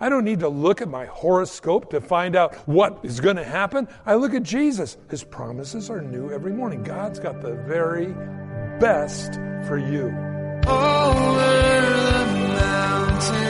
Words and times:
I 0.00 0.08
don't 0.08 0.24
need 0.24 0.40
to 0.40 0.48
look 0.48 0.80
at 0.80 0.88
my 0.88 1.04
horoscope 1.04 1.90
to 1.90 2.00
find 2.00 2.34
out 2.34 2.54
what 2.66 3.00
is 3.02 3.20
going 3.20 3.36
to 3.36 3.44
happen. 3.44 3.86
I 4.06 4.14
look 4.14 4.32
at 4.32 4.42
Jesus. 4.42 4.96
His 5.10 5.22
promises 5.22 5.90
are 5.90 6.00
new 6.00 6.30
every 6.32 6.52
morning. 6.52 6.82
God's 6.82 7.20
got 7.20 7.42
the 7.42 7.54
very 7.54 8.14
best 8.80 9.34
for 9.66 9.76
you. 9.76 10.06
Over 10.66 11.50
the 12.28 12.48
mountains, 12.56 13.49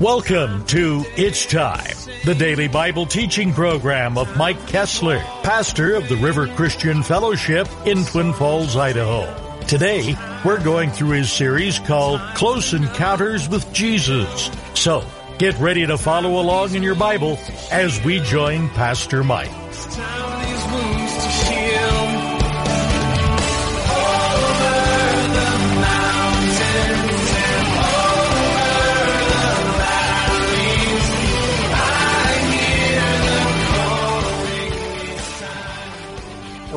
Welcome 0.00 0.64
to 0.68 1.04
It's 1.18 1.44
Time, 1.44 1.94
the 2.24 2.34
daily 2.34 2.68
Bible 2.68 3.04
teaching 3.04 3.52
program 3.52 4.16
of 4.16 4.34
Mike 4.34 4.66
Kessler, 4.66 5.18
pastor 5.42 5.94
of 5.94 6.08
the 6.08 6.16
River 6.16 6.46
Christian 6.46 7.02
Fellowship 7.02 7.68
in 7.84 8.06
Twin 8.06 8.32
Falls, 8.32 8.76
Idaho. 8.76 9.60
Today, 9.66 10.16
we're 10.42 10.64
going 10.64 10.90
through 10.90 11.10
his 11.10 11.30
series 11.30 11.78
called 11.80 12.18
Close 12.34 12.72
Encounters 12.72 13.46
with 13.50 13.70
Jesus. 13.74 14.50
So, 14.72 15.04
get 15.36 15.58
ready 15.58 15.86
to 15.86 15.98
follow 15.98 16.40
along 16.40 16.74
in 16.74 16.82
your 16.82 16.94
Bible 16.94 17.38
as 17.70 18.02
we 18.02 18.20
join 18.20 18.70
Pastor 18.70 19.22
Mike. 19.22 19.50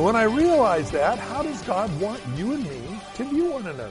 When 0.04 0.16
I 0.16 0.24
realize 0.24 0.90
that, 0.90 1.18
how 1.18 1.42
does 1.42 1.62
God 1.62 1.90
want 1.98 2.20
you 2.36 2.52
and 2.52 2.62
me 2.62 3.00
to 3.14 3.24
view 3.24 3.52
one 3.52 3.66
another? 3.66 3.90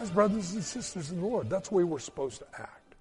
As 0.00 0.10
brothers 0.10 0.54
and 0.54 0.64
sisters 0.64 1.10
in 1.10 1.20
the 1.20 1.26
Lord. 1.26 1.50
That's 1.50 1.68
the 1.68 1.74
way 1.74 1.84
we're 1.84 1.98
supposed 1.98 2.38
to 2.38 2.46
act. 2.58 2.94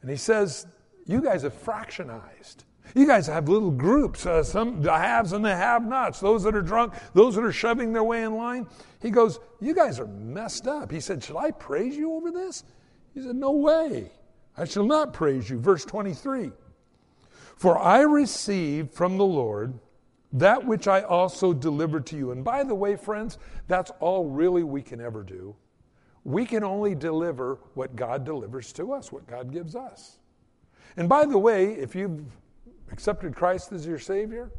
And 0.00 0.10
he 0.10 0.16
says, 0.16 0.66
You 1.04 1.20
guys 1.20 1.42
have 1.42 1.52
fractionized. 1.52 2.64
You 2.94 3.06
guys 3.06 3.26
have 3.26 3.50
little 3.50 3.70
groups, 3.70 4.24
uh, 4.24 4.42
some 4.42 4.80
the 4.80 4.96
haves 4.96 5.32
and 5.32 5.44
the 5.44 5.54
have 5.54 5.84
nots, 5.84 6.20
those 6.20 6.42
that 6.44 6.56
are 6.56 6.62
drunk, 6.62 6.94
those 7.12 7.34
that 7.34 7.44
are 7.44 7.52
shoving 7.52 7.92
their 7.92 8.02
way 8.02 8.22
in 8.22 8.34
line. 8.34 8.66
He 9.02 9.10
goes, 9.10 9.40
You 9.60 9.74
guys 9.74 10.00
are 10.00 10.06
messed 10.06 10.66
up. 10.66 10.90
He 10.90 11.00
said, 11.00 11.22
Should 11.22 11.36
I 11.36 11.50
praise 11.50 11.98
you 11.98 12.14
over 12.14 12.30
this? 12.30 12.64
He 13.12 13.20
said, 13.20 13.36
No 13.36 13.50
way. 13.50 14.10
I 14.56 14.64
shall 14.64 14.86
not 14.86 15.12
praise 15.12 15.50
you. 15.50 15.58
Verse 15.58 15.84
23 15.84 16.50
For 17.56 17.78
I 17.78 18.00
received 18.00 18.94
from 18.94 19.18
the 19.18 19.26
Lord 19.26 19.78
that 20.32 20.64
which 20.64 20.86
I 20.86 21.02
also 21.02 21.52
delivered 21.52 22.06
to 22.06 22.16
you. 22.16 22.30
And 22.30 22.44
by 22.44 22.62
the 22.62 22.74
way, 22.74 22.96
friends, 22.96 23.38
that's 23.66 23.90
all 24.00 24.26
really 24.26 24.62
we 24.62 24.82
can 24.82 25.00
ever 25.00 25.22
do. 25.22 25.56
We 26.24 26.44
can 26.44 26.62
only 26.62 26.94
deliver 26.94 27.58
what 27.74 27.96
God 27.96 28.24
delivers 28.24 28.72
to 28.74 28.92
us, 28.92 29.10
what 29.10 29.26
God 29.26 29.52
gives 29.52 29.74
us. 29.74 30.18
And 30.96 31.08
by 31.08 31.24
the 31.24 31.38
way, 31.38 31.72
if 31.72 31.94
you've 31.94 32.24
accepted 32.92 33.34
Christ 33.34 33.72
as 33.72 33.86
your 33.86 33.98
Savior, 33.98 34.50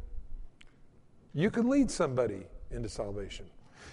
you 1.34 1.50
can 1.50 1.68
lead 1.68 1.90
somebody 1.90 2.46
into 2.70 2.88
salvation. 2.88 3.46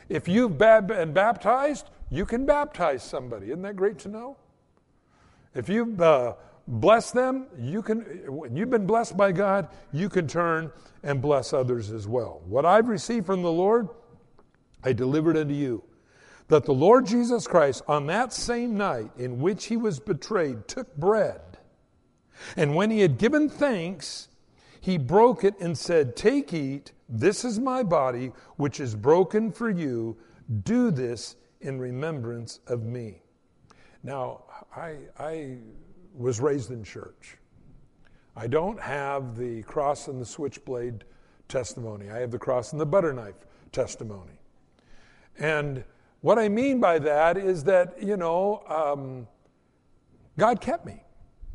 If 0.10 0.28
you've 0.28 0.58
been 0.58 1.14
baptized, 1.14 1.90
you 2.10 2.26
can 2.26 2.46
baptize 2.46 3.04
somebody. 3.04 3.48
Isn't 3.48 3.62
that 3.62 3.76
great 3.76 4.00
to 4.00 4.10
know? 4.10 4.38
If 5.54 5.70
you've 5.70 6.02
uh, 6.02 6.34
blessed 6.70 7.14
them, 7.14 7.48
you 7.58 7.82
can. 7.82 8.02
When 8.28 8.56
you've 8.56 8.70
been 8.70 8.86
blessed 8.86 9.18
by 9.18 9.32
God, 9.32 9.68
you 9.92 10.08
can 10.08 10.28
turn 10.28 10.72
and 11.04 11.22
bless 11.22 11.52
others 11.52 11.92
as 11.92 12.08
well. 12.08 12.42
What 12.46 12.66
I've 12.66 12.88
received 12.88 13.26
from 13.26 13.42
the 13.42 13.52
Lord, 13.52 13.90
I 14.84 14.94
delivered 14.94 15.36
unto 15.36 15.54
you. 15.54 15.84
That 16.48 16.66
the 16.66 16.74
Lord 16.74 17.06
Jesus 17.06 17.46
Christ, 17.48 17.84
on 17.88 18.08
that 18.08 18.34
same 18.34 18.76
night 18.76 19.12
in 19.18 19.40
which 19.40 19.66
he 19.66 19.78
was 19.78 20.00
betrayed, 20.00 20.68
took 20.68 20.96
bread. 20.96 21.42
And 22.56 22.76
when 22.76 22.90
he 22.90 23.02
had 23.02 23.18
given 23.18 23.50
thanks, 23.50 24.30
he 24.82 24.98
broke 24.98 25.44
it 25.44 25.60
and 25.60 25.78
said, 25.78 26.16
Take, 26.16 26.54
eat, 26.54 26.94
this 27.08 27.44
is 27.44 27.60
my 27.60 27.84
body, 27.84 28.32
which 28.56 28.80
is 28.80 28.96
broken 28.96 29.52
for 29.52 29.70
you. 29.70 30.18
Do 30.64 30.90
this 30.90 31.36
in 31.62 31.80
remembrance 31.80 32.60
of 32.68 32.84
me. 32.84 33.22
Now, 34.02 34.44
I, 34.76 34.96
I 35.20 35.58
was 36.20 36.40
raised 36.40 36.70
in 36.70 36.84
church. 36.84 37.38
I 38.36 38.48
don't 38.48 38.80
have 38.80 39.38
the 39.38 39.64
cross 39.64 40.08
and 40.08 40.22
the 40.22 40.26
switchblade 40.26 41.06
testimony. 41.48 42.10
I 42.10 42.20
have 42.20 42.32
the 42.32 42.40
cross 42.40 42.74
and 42.74 42.80
the 42.80 42.86
butter 42.86 43.14
knife 43.14 43.46
testimony. 43.72 44.40
And 45.40 45.84
what 46.22 46.38
I 46.38 46.50
mean 46.50 46.80
by 46.80 47.00
that 47.00 47.38
is 47.38 47.64
that, 47.64 48.04
you 48.04 48.18
know, 48.18 48.64
um, 48.68 49.28
God 50.38 50.62
kept 50.62 50.86
me. 50.86 51.04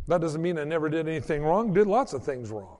That 0.08 0.20
doesn't 0.20 0.42
mean 0.42 0.58
I 0.58 0.64
never 0.64 0.88
did 0.88 1.08
anything 1.08 1.42
wrong, 1.42 1.72
did 1.72 1.86
lots 1.86 2.12
of 2.12 2.24
things 2.24 2.50
wrong. 2.50 2.78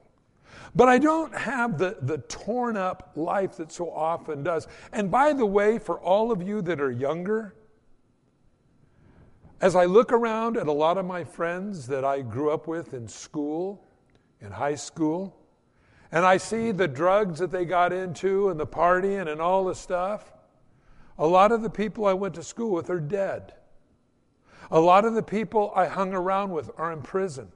But 0.75 0.89
I 0.89 0.99
don't 0.99 1.34
have 1.34 1.78
the, 1.78 1.99
the 2.03 2.19
torn 2.19 2.77
up 2.77 3.12
life 3.15 3.56
that 3.56 3.71
so 3.71 3.91
often 3.91 4.43
does. 4.43 4.67
And 4.93 5.11
by 5.11 5.33
the 5.33 5.47
way, 5.47 5.78
for 5.78 6.00
all 6.00 6.33
of 6.33 6.43
you 6.43 6.62
that 6.62 6.81
are 6.81 6.91
younger, 6.91 7.55
as 9.64 9.75
I 9.75 9.86
look 9.86 10.12
around 10.12 10.58
at 10.58 10.66
a 10.66 10.72
lot 10.72 10.98
of 10.98 11.06
my 11.06 11.25
friends 11.25 11.86
that 11.86 12.04
I 12.04 12.20
grew 12.20 12.50
up 12.50 12.66
with 12.66 12.92
in 12.92 13.08
school, 13.08 13.82
in 14.42 14.50
high 14.50 14.75
school, 14.75 15.34
and 16.12 16.26
I 16.26 16.36
see 16.36 16.70
the 16.70 16.86
drugs 16.86 17.38
that 17.38 17.50
they 17.50 17.64
got 17.64 17.91
into 17.91 18.50
and 18.50 18.60
the 18.60 18.66
partying 18.66 19.26
and 19.32 19.41
all 19.41 19.64
the 19.64 19.75
stuff, 19.75 20.34
a 21.16 21.26
lot 21.26 21.50
of 21.50 21.62
the 21.62 21.70
people 21.70 22.04
I 22.04 22.12
went 22.12 22.34
to 22.34 22.42
school 22.42 22.72
with 22.72 22.91
are 22.91 23.00
dead. 23.00 23.54
A 24.70 24.78
lot 24.78 25.06
of 25.06 25.14
the 25.14 25.22
people 25.22 25.72
I 25.75 25.86
hung 25.86 26.12
around 26.12 26.50
with 26.50 26.70
are 26.76 26.92
in 26.92 27.00
prison. 27.00 27.50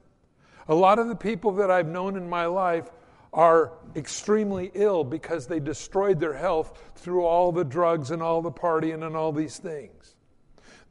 A 0.67 0.73
lot 0.73 0.97
of 0.97 1.09
the 1.09 1.15
people 1.15 1.51
that 1.51 1.69
I've 1.69 1.89
known 1.89 2.15
in 2.15 2.27
my 2.27 2.47
life 2.47 2.89
are 3.33 3.73
extremely 3.95 4.71
ill 4.73 5.03
because 5.03 5.45
they 5.45 5.59
destroyed 5.59 6.19
their 6.19 6.33
health 6.33 6.91
through 6.95 7.23
all 7.23 7.51
the 7.51 7.63
drugs 7.63 8.09
and 8.09 8.23
all 8.23 8.41
the 8.41 8.51
partying 8.51 9.05
and 9.05 9.15
all 9.15 9.31
these 9.31 9.59
things. 9.59 10.15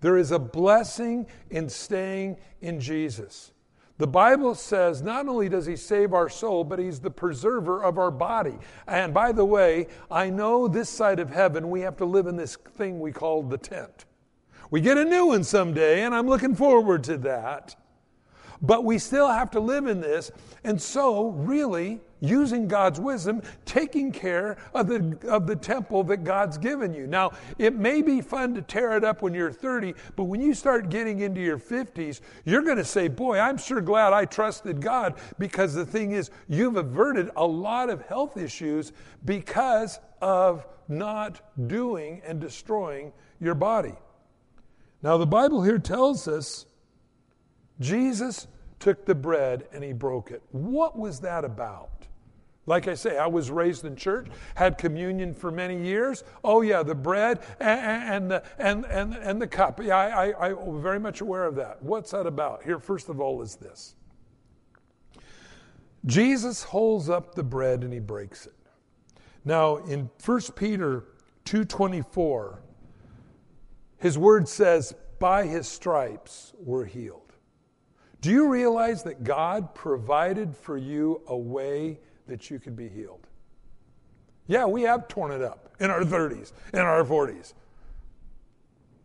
There 0.01 0.17
is 0.17 0.31
a 0.31 0.39
blessing 0.39 1.27
in 1.51 1.69
staying 1.69 2.39
in 2.61 2.81
Jesus. 2.81 3.53
The 3.99 4.07
Bible 4.07 4.55
says 4.55 5.03
not 5.03 5.27
only 5.27 5.49
does 5.49 5.67
He 5.67 5.75
save 5.75 6.15
our 6.15 6.29
soul, 6.29 6.63
but 6.63 6.79
He's 6.79 7.01
the 7.01 7.11
preserver 7.11 7.83
of 7.83 7.99
our 7.99 8.13
body. 8.13 8.57
And 8.87 9.13
by 9.13 9.33
the 9.33 9.45
way, 9.45 9.89
I 10.11 10.31
know 10.31 10.69
this 10.69 10.89
side 10.89 11.19
of 11.19 11.31
heaven 11.31 11.69
we 11.69 11.81
have 11.81 11.97
to 11.97 12.05
live 12.05 12.29
in 12.29 12.37
this 12.37 12.57
thing 12.57 13.01
we 13.01 13.11
call 13.11 13.43
the 13.43 13.59
tent. 13.59 14.05
We 14.71 14.81
get 14.81 14.99
a 14.99 15.05
new 15.05 15.27
one 15.27 15.43
someday, 15.43 16.03
and 16.03 16.15
I'm 16.15 16.29
looking 16.29 16.55
forward 16.55 17.03
to 17.05 17.17
that. 17.19 17.75
But 18.61 18.85
we 18.85 18.99
still 18.99 19.29
have 19.29 19.51
to 19.53 19.61
live 19.61 19.87
in 19.87 20.01
this. 20.01 20.31
And 20.65 20.81
so, 20.81 21.29
really, 21.29 22.01
using 22.21 22.67
God's 22.67 23.01
wisdom, 23.01 23.43
taking 23.65 24.11
care 24.11 24.57
of 24.75 24.89
the, 24.89 25.19
of 25.29 25.47
the 25.47 25.57
temple 25.57 26.05
that 26.05 26.25
God's 26.25 26.59
given 26.59 26.93
you. 26.93 27.07
Now, 27.07 27.33
it 27.59 27.75
may 27.75 28.03
be 28.03 28.21
fun 28.21 28.55
to 28.55 28.63
tear 28.63 28.97
it 28.97 29.05
up 29.05 29.23
when 29.23 29.35
you're 29.35 29.53
30, 29.53 29.95
but 30.17 30.25
when 30.25 30.41
you 30.41 30.55
start 30.55 30.91
getting 30.91 31.21
into 31.21 31.41
your 31.41 31.59
50s, 31.59 32.21
you're 32.45 32.63
going 32.63 32.77
to 32.77 32.85
say, 32.85 33.09
Boy, 33.09 33.39
I'm 33.39 33.57
sure 33.57 33.81
glad 33.81 34.13
I 34.13 34.25
trusted 34.25 34.81
God 34.81 35.15
because 35.39 35.75
the 35.75 35.87
thing 35.87 36.13
is, 36.13 36.31
you've 36.49 36.77
averted 36.77 37.31
a 37.37 37.47
lot 37.47 37.91
of 37.91 38.03
health 38.03 38.37
issues 38.37 38.93
because 39.25 40.01
of 40.21 40.67
not 40.89 41.41
doing 41.69 42.23
and 42.27 42.41
destroying 42.41 43.13
your 43.41 43.55
body. 43.55 43.95
Now, 45.03 45.17
the 45.17 45.27
Bible 45.27 45.63
here 45.63 45.79
tells 45.79 46.27
us 46.27 46.67
Jesus 47.81 48.47
took 48.79 49.05
the 49.05 49.15
bread 49.15 49.69
and 49.73 49.83
he 49.83 49.93
broke 49.93 50.31
it. 50.31 50.43
What 50.51 50.99
was 50.99 51.21
that 51.21 51.45
about? 51.45 51.99
Like 52.69 52.87
I 52.87 52.95
say, 52.95 53.17
I 53.17 53.27
was 53.27 53.51
raised 53.51 53.87
in 53.87 53.97
church, 53.97 54.29
had 54.55 54.77
communion 54.77 55.33
for 55.33 55.51
many 55.51 55.83
years. 55.83 56.23
Oh 56.45 56.61
yeah, 56.61 56.83
the 56.83 56.95
bread 56.95 57.41
and, 57.61 57.81
and 57.81 58.31
the 58.31 58.43
and, 58.59 58.85
and 58.85 59.15
and 59.15 59.41
the 59.41 59.47
cup. 59.47 59.83
Yeah, 59.83 59.97
I, 59.97 60.29
I, 60.29 60.49
I'm 60.51 60.83
very 60.83 61.01
much 61.01 61.23
aware 61.23 61.47
of 61.47 61.55
that. 61.55 61.83
What's 61.83 62.11
that 62.11 62.27
about? 62.27 62.63
Here, 62.63 62.79
first 62.79 63.09
of 63.09 63.21
all, 63.21 63.41
is 63.41 63.57
this. 63.57 63.95
Jesus 66.05 66.63
holds 66.63 67.09
up 67.09 67.35
the 67.35 67.43
bread 67.43 67.85
and 67.85 67.93
he 67.93 68.01
breaks 68.01 68.45
it. 68.45 68.55
Now, 69.47 69.79
in 69.79 70.11
1 70.23 70.41
Peter 70.55 71.05
2:24, 71.47 72.59
his 73.97 74.19
word 74.19 74.47
says, 74.47 74.95
"By 75.19 75.47
his 75.47 75.67
stripes 75.67 76.53
we're 76.59 76.85
healed." 76.85 77.28
Do 78.21 78.31
you 78.31 78.49
realize 78.49 79.03
that 79.05 79.23
God 79.23 79.75
provided 79.75 80.57
for 80.57 80.77
you 80.77 81.23
a 81.27 81.37
way 81.37 82.01
that 82.27 82.51
you 82.51 82.59
could 82.59 82.77
be 82.77 82.89
healed? 82.89 83.27
Yeah, 84.47 84.67
we 84.67 84.83
have 84.83 85.09
torn 85.09 85.31
it 85.31 85.43
up 85.43 85.75
in 85.79 85.91
our 85.91 86.03
30s, 86.03 86.53
in 86.73 86.81
our 86.81 87.05
40s. 87.05 87.53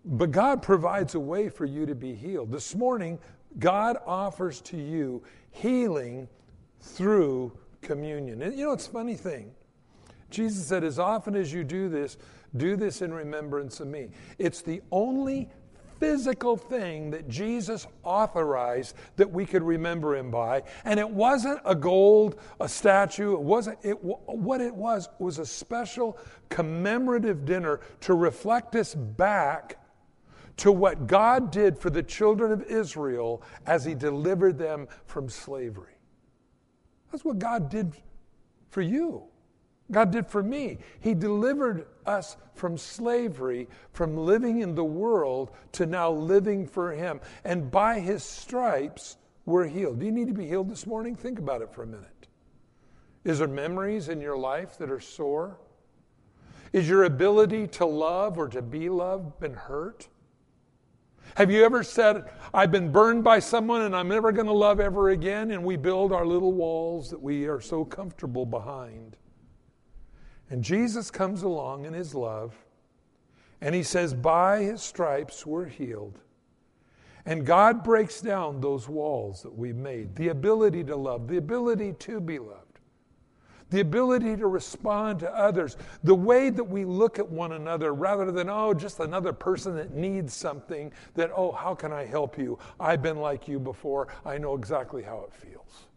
But 0.05 0.31
God 0.31 0.61
provides 0.61 1.15
a 1.15 1.19
way 1.19 1.49
for 1.49 1.65
you 1.65 1.85
to 1.85 1.95
be 1.95 2.15
healed. 2.15 2.51
This 2.51 2.75
morning, 2.75 3.19
God 3.59 3.97
offers 4.05 4.61
to 4.61 4.77
you 4.77 5.23
healing 5.51 6.27
through 6.81 7.51
communion. 7.81 8.41
And 8.41 8.57
you 8.57 8.65
know, 8.65 8.73
it's 8.73 8.87
a 8.87 8.91
funny 8.91 9.15
thing. 9.15 9.51
Jesus 10.29 10.65
said, 10.65 10.83
As 10.83 10.97
often 10.97 11.35
as 11.35 11.53
you 11.53 11.63
do 11.63 11.87
this, 11.87 12.17
do 12.57 12.75
this 12.75 13.01
in 13.01 13.13
remembrance 13.13 13.79
of 13.79 13.87
me. 13.87 14.09
It's 14.37 14.61
the 14.61 14.81
only 14.91 15.49
physical 16.03 16.57
thing 16.57 17.11
that 17.11 17.29
Jesus 17.29 17.87
authorized 18.03 18.93
that 19.15 19.31
we 19.31 19.45
could 19.45 19.63
remember 19.63 20.17
him 20.17 20.29
by. 20.29 20.61
And 20.83 20.99
it 20.99 21.09
wasn't 21.09 21.61
a 21.63 21.73
gold, 21.73 22.41
a 22.59 22.67
statue. 22.67 23.35
It 23.35 23.39
wasn't, 23.39 23.79
it, 23.83 23.93
what 24.03 24.59
it 24.59 24.75
was 24.75 25.07
was 25.17 25.39
a 25.39 25.45
special 25.45 26.17
commemorative 26.49 27.45
dinner 27.45 27.79
to 28.01 28.15
reflect 28.15 28.75
us 28.75 28.93
back 28.93 29.77
to 30.57 30.73
what 30.73 31.07
God 31.07 31.51
did 31.51 31.79
for 31.79 31.89
the 31.89 32.03
children 32.03 32.51
of 32.51 32.63
Israel 32.63 33.41
as 33.65 33.85
he 33.85 33.95
delivered 33.95 34.57
them 34.57 34.89
from 35.05 35.29
slavery. 35.29 35.95
That's 37.13 37.23
what 37.23 37.39
God 37.39 37.69
did 37.69 37.93
for 38.71 38.81
you. 38.81 39.23
God 39.93 40.11
did 40.11 40.27
for 40.27 40.43
me. 40.43 40.79
He 40.99 41.13
delivered 41.13 41.85
us 42.05 42.37
from 42.55 42.77
slavery, 42.77 43.67
from 43.91 44.17
living 44.17 44.61
in 44.61 44.75
the 44.75 44.83
world 44.83 45.51
to 45.73 45.85
now 45.85 46.11
living 46.11 46.67
for 46.67 46.91
Him. 46.91 47.21
And 47.43 47.71
by 47.71 47.99
His 47.99 48.23
stripes, 48.23 49.17
we're 49.45 49.67
healed. 49.67 49.99
Do 49.99 50.05
you 50.05 50.11
need 50.11 50.27
to 50.27 50.33
be 50.33 50.47
healed 50.47 50.69
this 50.69 50.87
morning? 50.87 51.15
Think 51.15 51.39
about 51.39 51.61
it 51.61 51.73
for 51.73 51.83
a 51.83 51.87
minute. 51.87 52.27
Is 53.23 53.39
there 53.39 53.47
memories 53.47 54.09
in 54.09 54.19
your 54.19 54.37
life 54.37 54.77
that 54.77 54.91
are 54.91 54.99
sore? 54.99 55.57
Is 56.73 56.89
your 56.89 57.03
ability 57.03 57.67
to 57.67 57.85
love 57.85 58.37
or 58.37 58.47
to 58.49 58.61
be 58.61 58.89
loved 58.89 59.39
been 59.39 59.53
hurt? 59.53 60.07
Have 61.35 61.49
you 61.49 61.63
ever 61.63 61.83
said, 61.83 62.29
I've 62.53 62.71
been 62.71 62.91
burned 62.91 63.23
by 63.23 63.39
someone 63.39 63.81
and 63.83 63.95
I'm 63.95 64.07
never 64.07 64.31
going 64.31 64.45
to 64.47 64.53
love 64.53 64.79
ever 64.79 65.09
again? 65.09 65.51
And 65.51 65.63
we 65.63 65.77
build 65.77 66.11
our 66.11 66.25
little 66.25 66.51
walls 66.51 67.09
that 67.09 67.21
we 67.21 67.45
are 67.45 67.61
so 67.61 67.85
comfortable 67.85 68.45
behind. 68.45 69.17
And 70.49 70.63
Jesus 70.63 71.09
comes 71.09 71.43
along 71.43 71.85
in 71.85 71.93
his 71.93 72.13
love 72.13 72.53
and 73.61 73.73
he 73.73 73.83
says, 73.83 74.13
By 74.13 74.61
his 74.61 74.81
stripes 74.81 75.45
we're 75.45 75.65
healed. 75.65 76.19
And 77.25 77.45
God 77.45 77.83
breaks 77.83 78.19
down 78.19 78.59
those 78.59 78.89
walls 78.89 79.41
that 79.43 79.57
we've 79.57 79.77
made 79.77 80.15
the 80.15 80.27
ability 80.27 80.83
to 80.85 80.95
love, 80.95 81.27
the 81.27 81.37
ability 81.37 81.93
to 81.99 82.19
be 82.19 82.37
loved, 82.37 82.79
the 83.69 83.79
ability 83.79 84.35
to 84.35 84.47
respond 84.47 85.19
to 85.19 85.33
others, 85.33 85.77
the 86.03 86.13
way 86.13 86.49
that 86.49 86.63
we 86.63 86.83
look 86.83 87.19
at 87.19 87.29
one 87.29 87.53
another 87.53 87.93
rather 87.93 88.29
than, 88.29 88.49
oh, 88.49 88.73
just 88.73 88.99
another 88.99 89.31
person 89.31 89.75
that 89.77 89.93
needs 89.93 90.33
something, 90.33 90.91
that, 91.15 91.31
oh, 91.33 91.53
how 91.53 91.73
can 91.73 91.93
I 91.93 92.05
help 92.05 92.37
you? 92.37 92.59
I've 92.77 93.01
been 93.01 93.17
like 93.17 93.47
you 93.47 93.57
before. 93.57 94.09
I 94.25 94.37
know 94.37 94.55
exactly 94.55 95.01
how 95.01 95.25
it 95.25 95.33
feels. 95.33 95.87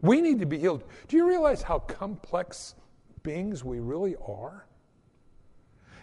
We 0.00 0.20
need 0.20 0.38
to 0.38 0.46
be 0.46 0.58
healed. 0.58 0.84
Do 1.08 1.16
you 1.16 1.26
realize 1.26 1.62
how 1.62 1.80
complex 1.80 2.76
beings 3.24 3.64
we 3.64 3.80
really 3.80 4.14
are? 4.24 4.66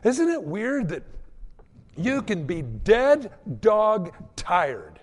Isn't 0.04 0.28
it 0.28 0.44
weird 0.44 0.90
that 0.90 1.04
you 1.96 2.22
can 2.24 2.46
be 2.46 2.62
dead 2.62 3.32
dog 3.62 4.14
tired 4.36 5.00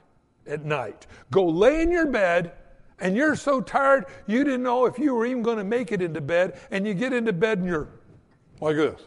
at 0.47 0.65
night? 0.65 1.07
Go 1.31 1.47
lay 1.47 1.81
in 1.81 1.91
your 1.91 2.07
bed 2.07 2.53
and 3.01 3.17
you're 3.17 3.37
so 3.37 3.61
tired 3.61 4.07
you 4.27 4.45
didn't 4.45 4.65
know 4.65 4.85
if 4.85 4.99
you 4.99 5.15
were 5.15 5.25
even 5.25 5.43
going 5.43 5.59
to 5.59 5.65
make 5.65 5.93
it 5.93 6.03
into 6.03 6.21
bed, 6.21 6.59
and 6.71 6.87
you 6.87 6.95
get 6.95 7.13
into 7.13 7.33
bed 7.33 7.59
and 7.59 7.69
you're 7.69 7.89
like 8.61 8.77
this. 8.77 9.01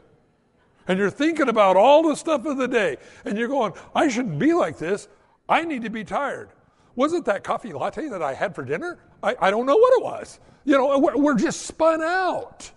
And 0.87 0.97
you're 0.97 1.09
thinking 1.09 1.49
about 1.49 1.75
all 1.75 2.01
the 2.03 2.15
stuff 2.15 2.45
of 2.45 2.57
the 2.57 2.67
day, 2.67 2.97
and 3.25 3.37
you're 3.37 3.47
going, 3.47 3.73
I 3.93 4.07
shouldn't 4.07 4.39
be 4.39 4.53
like 4.53 4.77
this. 4.77 5.09
I 5.49 5.63
need 5.63 5.81
to 5.83 5.89
be 5.89 6.03
tired. 6.03 6.49
Was 6.95 7.13
it 7.13 7.25
that 7.25 7.43
coffee 7.43 7.73
latte 7.73 8.07
that 8.07 8.21
I 8.21 8.33
had 8.33 8.55
for 8.55 8.63
dinner? 8.63 8.99
I, 9.21 9.35
I 9.41 9.51
don't 9.51 9.65
know 9.65 9.75
what 9.75 9.93
it 9.99 10.03
was. 10.03 10.39
You 10.63 10.77
know, 10.77 10.97
we're, 10.97 11.17
we're 11.17 11.37
just 11.37 11.63
spun 11.63 12.01
out. 12.01 12.71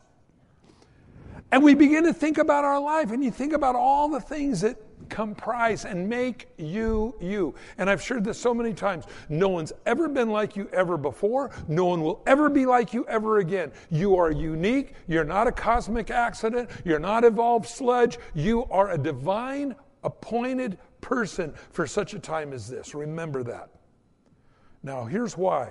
And 1.54 1.62
we 1.62 1.74
begin 1.74 2.02
to 2.02 2.12
think 2.12 2.38
about 2.38 2.64
our 2.64 2.80
life, 2.80 3.12
and 3.12 3.22
you 3.22 3.30
think 3.30 3.52
about 3.52 3.76
all 3.76 4.08
the 4.08 4.18
things 4.18 4.62
that 4.62 4.76
comprise 5.08 5.84
and 5.84 6.08
make 6.08 6.48
you 6.58 7.14
you. 7.20 7.54
And 7.78 7.88
I've 7.88 8.02
shared 8.02 8.24
this 8.24 8.40
so 8.40 8.52
many 8.52 8.74
times. 8.74 9.04
No 9.28 9.50
one's 9.50 9.72
ever 9.86 10.08
been 10.08 10.30
like 10.30 10.56
you 10.56 10.68
ever 10.72 10.96
before. 10.96 11.52
No 11.68 11.84
one 11.84 12.02
will 12.02 12.24
ever 12.26 12.50
be 12.50 12.66
like 12.66 12.92
you 12.92 13.06
ever 13.06 13.38
again. 13.38 13.70
You 13.88 14.16
are 14.16 14.32
unique. 14.32 14.94
You're 15.06 15.22
not 15.22 15.46
a 15.46 15.52
cosmic 15.52 16.10
accident. 16.10 16.70
You're 16.84 16.98
not 16.98 17.22
evolved 17.22 17.68
sludge. 17.68 18.18
You 18.34 18.64
are 18.64 18.90
a 18.90 18.98
divine 18.98 19.76
appointed 20.02 20.76
person 21.00 21.54
for 21.70 21.86
such 21.86 22.14
a 22.14 22.18
time 22.18 22.52
as 22.52 22.68
this. 22.68 22.96
Remember 22.96 23.44
that. 23.44 23.70
Now, 24.82 25.04
here's 25.04 25.38
why 25.38 25.70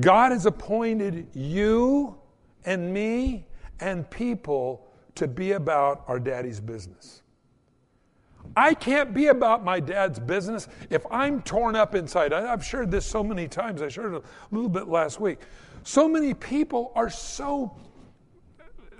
God 0.00 0.32
has 0.32 0.46
appointed 0.46 1.26
you 1.34 2.16
and 2.64 2.90
me 2.90 3.48
and 3.80 4.08
people 4.10 4.86
to 5.16 5.28
be 5.28 5.52
about 5.52 6.04
our 6.08 6.18
daddy's 6.18 6.60
business. 6.60 7.22
I 8.56 8.74
can't 8.74 9.14
be 9.14 9.28
about 9.28 9.64
my 9.64 9.80
dad's 9.80 10.18
business 10.18 10.68
if 10.90 11.04
I'm 11.10 11.42
torn 11.42 11.76
up 11.76 11.94
inside. 11.94 12.32
I, 12.32 12.42
have 12.42 12.64
shared 12.64 12.90
this 12.90 13.06
so 13.06 13.24
many 13.24 13.48
times. 13.48 13.82
I 13.82 13.88
shared 13.88 14.14
it 14.14 14.22
a 14.22 14.54
little 14.54 14.68
bit 14.68 14.86
last 14.86 15.18
week. 15.18 15.38
So 15.82 16.08
many 16.08 16.34
people 16.34 16.92
are 16.94 17.10
so 17.10 17.76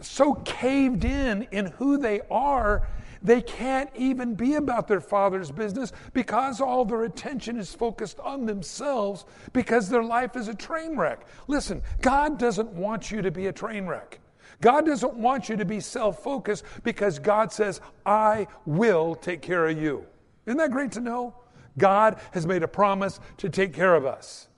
so 0.01 0.35
caved 0.35 1.05
in 1.05 1.47
in 1.51 1.67
who 1.67 1.99
they 1.99 2.21
are, 2.31 2.87
they 3.23 3.41
can't 3.41 3.91
even 3.97 4.35
be 4.35 4.55
about 4.55 4.87
their 4.87 5.01
father's 5.01 5.51
business 5.51 5.93
because 6.13 6.61
all 6.61 6.85
their 6.85 7.05
attention 7.05 7.59
is 7.59 7.75
focused 7.75 8.21
on 8.21 8.45
themselves 8.45 9.25
because 9.55 9.89
their 9.89 10.03
life 10.03 10.37
is 10.37 10.49
a 10.49 10.55
train 10.55 10.97
wreck. 10.97 11.27
Listen, 11.49 11.83
God 12.03 12.39
doesn't 12.39 12.71
want 12.73 13.11
you 13.11 13.23
to 13.23 13.31
be 13.31 13.47
a 13.47 13.53
train 13.53 13.87
wreck. 13.87 14.21
God 14.61 14.87
doesn't 14.87 15.15
want 15.15 15.49
you 15.49 15.57
to 15.57 15.65
be 15.65 15.81
self 15.81 16.23
focused 16.23 16.65
because 16.83 17.19
God 17.19 17.53
says, 17.53 17.81
I 18.05 18.47
will 18.67 19.15
take 19.15 19.43
care 19.43 19.67
of 19.67 19.81
you. 19.81 20.07
Isn't 20.47 20.59
that 20.59 20.71
great 20.71 20.93
to 20.93 21.01
know? 21.01 21.35
God 21.79 22.19
has 22.33 22.47
made 22.47 22.63
a 22.63 22.69
promise 22.69 23.21
to 23.39 23.49
take 23.49 23.73
care 23.73 23.95
of 23.95 24.07
us. 24.07 24.49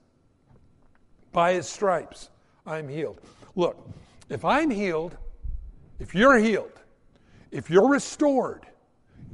By 1.32 1.54
his 1.54 1.68
stripes, 1.68 2.30
I'm 2.66 2.88
healed. 2.88 3.20
Look, 3.54 3.88
if 4.28 4.44
I'm 4.44 4.70
healed, 4.70 5.16
if 5.98 6.14
you're 6.14 6.38
healed, 6.38 6.72
if 7.50 7.70
you're 7.70 7.88
restored, 7.88 8.66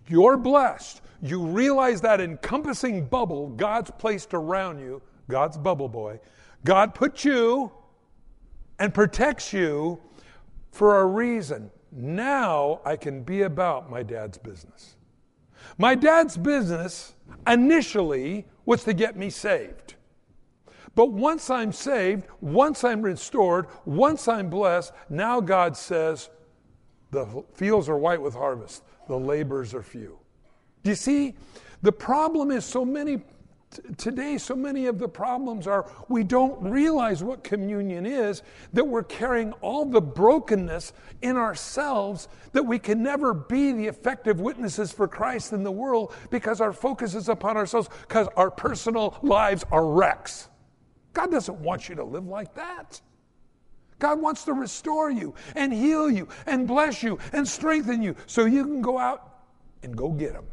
you're 0.08 0.36
blessed, 0.36 1.00
you 1.22 1.44
realize 1.44 2.00
that 2.02 2.20
encompassing 2.20 3.06
bubble 3.06 3.48
God's 3.50 3.90
placed 3.92 4.34
around 4.34 4.80
you, 4.80 5.00
God's 5.28 5.56
bubble 5.56 5.88
boy, 5.88 6.20
God 6.64 6.94
put 6.94 7.24
you 7.24 7.72
and 8.78 8.92
protects 8.92 9.52
you 9.52 10.00
for 10.72 11.00
a 11.00 11.06
reason. 11.06 11.70
Now 11.92 12.80
I 12.84 12.96
can 12.96 13.22
be 13.22 13.42
about 13.42 13.90
my 13.90 14.02
dad's 14.02 14.38
business. 14.38 14.96
My 15.78 15.94
dad's 15.94 16.36
business 16.36 17.14
initially 17.46 18.46
was 18.64 18.82
to 18.84 18.94
get 18.94 19.16
me 19.16 19.30
saved. 19.30 19.94
But 20.94 21.12
once 21.12 21.48
I'm 21.48 21.72
saved, 21.72 22.26
once 22.40 22.84
I'm 22.84 23.00
restored, 23.00 23.66
once 23.84 24.28
I'm 24.28 24.50
blessed, 24.50 24.92
now 25.08 25.40
God 25.40 25.76
says, 25.76 26.30
the 27.10 27.44
fields 27.54 27.88
are 27.88 27.96
white 27.96 28.20
with 28.20 28.34
harvest, 28.34 28.82
the 29.08 29.18
labors 29.18 29.74
are 29.74 29.82
few. 29.82 30.18
Do 30.82 30.90
you 30.90 30.96
see? 30.96 31.34
The 31.82 31.92
problem 31.92 32.50
is 32.50 32.64
so 32.64 32.84
many 32.84 33.22
today, 33.96 34.38
so 34.38 34.54
many 34.54 34.86
of 34.86 34.98
the 34.98 35.08
problems 35.08 35.66
are 35.66 35.90
we 36.08 36.24
don't 36.24 36.60
realize 36.62 37.22
what 37.22 37.44
communion 37.44 38.06
is, 38.06 38.42
that 38.72 38.84
we're 38.84 39.02
carrying 39.02 39.52
all 39.54 39.84
the 39.84 40.00
brokenness 40.00 40.92
in 41.22 41.36
ourselves, 41.36 42.28
that 42.52 42.62
we 42.62 42.78
can 42.78 43.02
never 43.02 43.34
be 43.34 43.72
the 43.72 43.86
effective 43.86 44.40
witnesses 44.40 44.92
for 44.92 45.08
Christ 45.08 45.52
in 45.52 45.62
the 45.62 45.70
world 45.70 46.14
because 46.30 46.60
our 46.60 46.72
focus 46.72 47.14
is 47.14 47.28
upon 47.28 47.56
ourselves, 47.56 47.88
because 48.08 48.28
our 48.36 48.50
personal 48.50 49.18
lives 49.22 49.64
are 49.70 49.86
wrecks. 49.86 50.48
God 51.12 51.30
doesn't 51.30 51.58
want 51.60 51.88
you 51.88 51.94
to 51.96 52.04
live 52.04 52.26
like 52.26 52.54
that. 52.54 53.00
God 53.98 54.20
wants 54.20 54.44
to 54.44 54.52
restore 54.52 55.10
you 55.10 55.34
and 55.54 55.72
heal 55.72 56.10
you 56.10 56.26
and 56.46 56.66
bless 56.66 57.02
you 57.02 57.18
and 57.32 57.46
strengthen 57.46 58.02
you 58.02 58.16
so 58.26 58.46
you 58.46 58.64
can 58.64 58.82
go 58.82 58.98
out 58.98 59.44
and 59.82 59.96
go 59.96 60.10
get 60.10 60.32
them. 60.32 60.44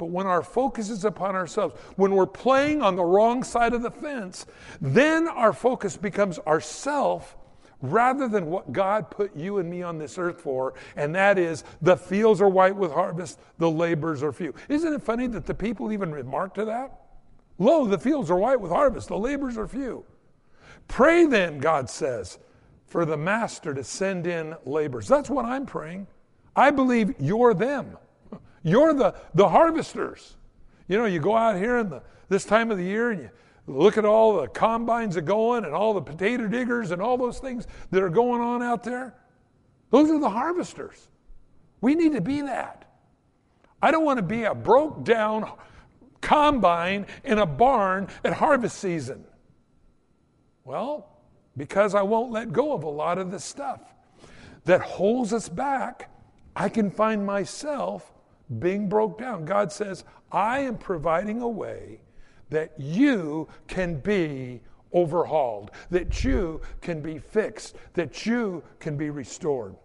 But 0.00 0.06
when 0.06 0.26
our 0.26 0.42
focus 0.42 0.88
is 0.88 1.04
upon 1.04 1.36
ourselves, 1.36 1.74
when 1.96 2.12
we're 2.12 2.24
playing 2.24 2.80
on 2.80 2.96
the 2.96 3.04
wrong 3.04 3.44
side 3.44 3.74
of 3.74 3.82
the 3.82 3.90
fence, 3.90 4.46
then 4.80 5.28
our 5.28 5.52
focus 5.52 5.98
becomes 5.98 6.38
ourself 6.38 7.36
rather 7.82 8.26
than 8.26 8.46
what 8.46 8.72
God 8.72 9.10
put 9.10 9.36
you 9.36 9.58
and 9.58 9.68
me 9.68 9.82
on 9.82 9.98
this 9.98 10.16
earth 10.16 10.40
for, 10.40 10.72
and 10.96 11.14
that 11.14 11.38
is 11.38 11.64
the 11.82 11.98
fields 11.98 12.40
are 12.40 12.48
white 12.48 12.74
with 12.74 12.90
harvest, 12.92 13.40
the 13.58 13.70
labors 13.70 14.22
are 14.22 14.32
few. 14.32 14.54
Isn't 14.70 14.94
it 14.94 15.02
funny 15.02 15.26
that 15.26 15.44
the 15.44 15.52
people 15.52 15.92
even 15.92 16.12
remark 16.12 16.54
to 16.54 16.64
that? 16.64 16.98
Lo, 17.58 17.84
the 17.84 17.98
fields 17.98 18.30
are 18.30 18.38
white 18.38 18.58
with 18.58 18.70
harvest, 18.70 19.08
the 19.08 19.18
labors 19.18 19.58
are 19.58 19.68
few. 19.68 20.02
Pray 20.88 21.26
then, 21.26 21.58
God 21.58 21.90
says, 21.90 22.38
for 22.86 23.04
the 23.04 23.18
master 23.18 23.74
to 23.74 23.84
send 23.84 24.26
in 24.26 24.54
labors. 24.64 25.06
That's 25.06 25.28
what 25.28 25.44
I'm 25.44 25.66
praying. 25.66 26.06
I 26.56 26.70
believe 26.70 27.14
you're 27.18 27.52
them. 27.52 27.98
You're 28.62 28.94
the, 28.94 29.14
the 29.34 29.48
harvesters. 29.48 30.36
You 30.88 30.98
know, 30.98 31.06
you 31.06 31.20
go 31.20 31.36
out 31.36 31.56
here 31.56 31.78
in 31.78 31.88
the, 31.88 32.02
this 32.28 32.44
time 32.44 32.70
of 32.70 32.78
the 32.78 32.84
year 32.84 33.10
and 33.10 33.22
you 33.22 33.30
look 33.66 33.96
at 33.96 34.04
all 34.04 34.40
the 34.40 34.48
combines 34.48 35.14
that 35.14 35.22
going 35.22 35.64
and 35.64 35.74
all 35.74 35.94
the 35.94 36.02
potato 36.02 36.46
diggers 36.48 36.90
and 36.90 37.00
all 37.00 37.16
those 37.16 37.38
things 37.38 37.66
that 37.90 38.02
are 38.02 38.10
going 38.10 38.40
on 38.40 38.62
out 38.62 38.82
there. 38.82 39.14
Those 39.90 40.10
are 40.10 40.18
the 40.18 40.30
harvesters. 40.30 41.08
We 41.80 41.94
need 41.94 42.12
to 42.12 42.20
be 42.20 42.42
that. 42.42 42.86
I 43.82 43.90
don't 43.90 44.04
want 44.04 44.18
to 44.18 44.22
be 44.22 44.44
a 44.44 44.54
broke 44.54 45.04
down 45.04 45.50
combine 46.20 47.06
in 47.24 47.38
a 47.38 47.46
barn 47.46 48.08
at 48.24 48.34
harvest 48.34 48.78
season. 48.78 49.24
Well, 50.64 51.08
because 51.56 51.94
I 51.94 52.02
won't 52.02 52.30
let 52.30 52.52
go 52.52 52.72
of 52.72 52.82
a 52.84 52.88
lot 52.88 53.18
of 53.18 53.30
the 53.30 53.40
stuff 53.40 53.80
that 54.64 54.80
holds 54.80 55.32
us 55.32 55.48
back, 55.48 56.10
I 56.54 56.68
can 56.68 56.90
find 56.90 57.24
myself 57.24 58.12
being 58.58 58.88
broke 58.88 59.18
down. 59.18 59.44
God 59.44 59.70
says, 59.70 60.04
I 60.32 60.60
am 60.60 60.76
providing 60.76 61.40
a 61.42 61.48
way 61.48 62.00
that 62.50 62.72
you 62.78 63.48
can 63.68 64.00
be 64.00 64.60
overhauled, 64.92 65.70
that 65.90 66.24
you 66.24 66.60
can 66.80 67.00
be 67.00 67.18
fixed, 67.18 67.76
that 67.94 68.26
you 68.26 68.62
can 68.80 68.96
be 68.96 69.10
restored. 69.10 69.76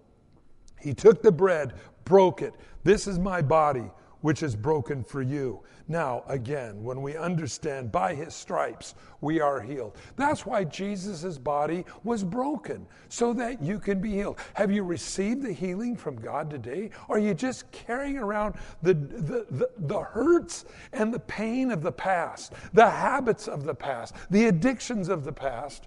He 0.81 0.93
took 0.93 1.21
the 1.21 1.31
bread, 1.31 1.73
broke 2.05 2.41
it. 2.41 2.53
This 2.83 3.07
is 3.07 3.19
my 3.19 3.41
body, 3.41 3.89
which 4.25 4.41
is 4.41 4.55
broken 4.55 5.03
for 5.03 5.21
you. 5.21 5.61
Now, 5.87 6.23
again, 6.27 6.83
when 6.83 7.03
we 7.03 7.15
understand 7.15 7.91
by 7.91 8.15
his 8.15 8.33
stripes 8.33 8.95
we 9.21 9.39
are 9.39 9.61
healed. 9.61 9.95
That's 10.15 10.47
why 10.47 10.63
Jesus' 10.63 11.37
body 11.37 11.85
was 12.03 12.23
broken, 12.23 12.87
so 13.07 13.33
that 13.33 13.61
you 13.61 13.77
can 13.77 14.01
be 14.01 14.13
healed. 14.13 14.39
Have 14.55 14.71
you 14.71 14.81
received 14.81 15.43
the 15.43 15.53
healing 15.53 15.95
from 15.95 16.15
God 16.15 16.49
today? 16.49 16.89
Or 17.07 17.17
are 17.17 17.19
you 17.19 17.35
just 17.35 17.71
carrying 17.71 18.17
around 18.17 18.55
the, 18.81 18.95
the, 18.95 19.45
the, 19.51 19.69
the 19.77 19.99
hurts 19.99 20.65
and 20.91 21.13
the 21.13 21.19
pain 21.19 21.69
of 21.69 21.83
the 21.83 21.91
past, 21.91 22.53
the 22.73 22.89
habits 22.89 23.47
of 23.47 23.63
the 23.63 23.75
past, 23.75 24.15
the 24.31 24.47
addictions 24.47 25.07
of 25.07 25.23
the 25.23 25.33
past? 25.33 25.85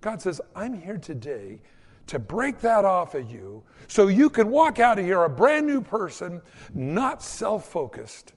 God 0.00 0.22
says, 0.22 0.40
I'm 0.54 0.80
here 0.80 0.98
today 0.98 1.58
to 2.06 2.18
break 2.18 2.60
that 2.60 2.84
off 2.84 3.14
of 3.14 3.30
you 3.30 3.62
so 3.88 4.08
you 4.08 4.30
can 4.30 4.50
walk 4.50 4.78
out 4.78 4.98
of 4.98 5.04
here 5.04 5.22
a 5.24 5.28
brand 5.28 5.66
new 5.66 5.80
person, 5.80 6.42
not 6.74 7.22
self 7.22 7.66
focused. 7.66 8.32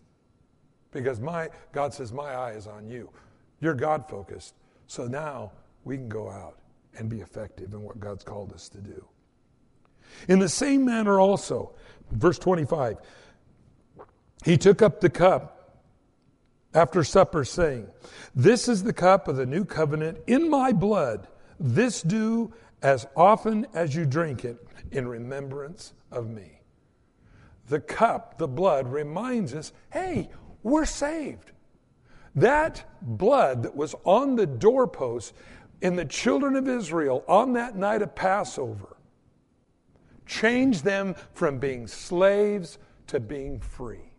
Because 0.91 1.19
my, 1.19 1.49
God 1.73 1.93
says, 1.93 2.13
My 2.13 2.33
eye 2.33 2.51
is 2.51 2.67
on 2.67 2.87
you. 2.87 3.09
You're 3.59 3.73
God 3.73 4.07
focused. 4.09 4.55
So 4.87 5.05
now 5.05 5.51
we 5.83 5.97
can 5.97 6.09
go 6.09 6.29
out 6.29 6.57
and 6.97 7.09
be 7.09 7.21
effective 7.21 7.73
in 7.73 7.81
what 7.81 7.99
God's 7.99 8.23
called 8.23 8.53
us 8.53 8.69
to 8.69 8.79
do. 8.79 9.05
In 10.27 10.39
the 10.39 10.49
same 10.49 10.85
manner, 10.85 11.19
also, 11.19 11.75
verse 12.11 12.39
25, 12.39 12.97
he 14.45 14.57
took 14.57 14.81
up 14.81 15.01
the 15.01 15.09
cup 15.09 15.81
after 16.73 17.03
supper, 17.03 17.43
saying, 17.43 17.87
This 18.35 18.67
is 18.67 18.83
the 18.83 18.93
cup 18.93 19.27
of 19.27 19.35
the 19.35 19.45
new 19.45 19.65
covenant 19.65 20.19
in 20.27 20.49
my 20.49 20.71
blood. 20.71 21.27
This 21.59 22.01
do 22.01 22.53
as 22.81 23.07
often 23.15 23.65
as 23.73 23.95
you 23.95 24.05
drink 24.05 24.45
it 24.45 24.57
in 24.91 25.07
remembrance 25.07 25.93
of 26.11 26.29
me. 26.29 26.61
The 27.67 27.79
cup, 27.79 28.37
the 28.37 28.47
blood, 28.47 28.87
reminds 28.87 29.53
us 29.53 29.73
hey, 29.91 30.29
we're 30.63 30.85
saved. 30.85 31.51
That 32.35 32.83
blood 33.01 33.63
that 33.63 33.75
was 33.75 33.95
on 34.03 34.35
the 34.35 34.45
doorpost 34.45 35.33
in 35.81 35.95
the 35.95 36.05
children 36.05 36.55
of 36.55 36.67
Israel 36.67 37.23
on 37.27 37.53
that 37.53 37.75
night 37.75 38.01
of 38.01 38.15
Passover 38.15 38.97
changed 40.25 40.83
them 40.83 41.15
from 41.33 41.57
being 41.57 41.87
slaves 41.87 42.79
to 43.07 43.19
being 43.19 43.59
free. 43.59 44.13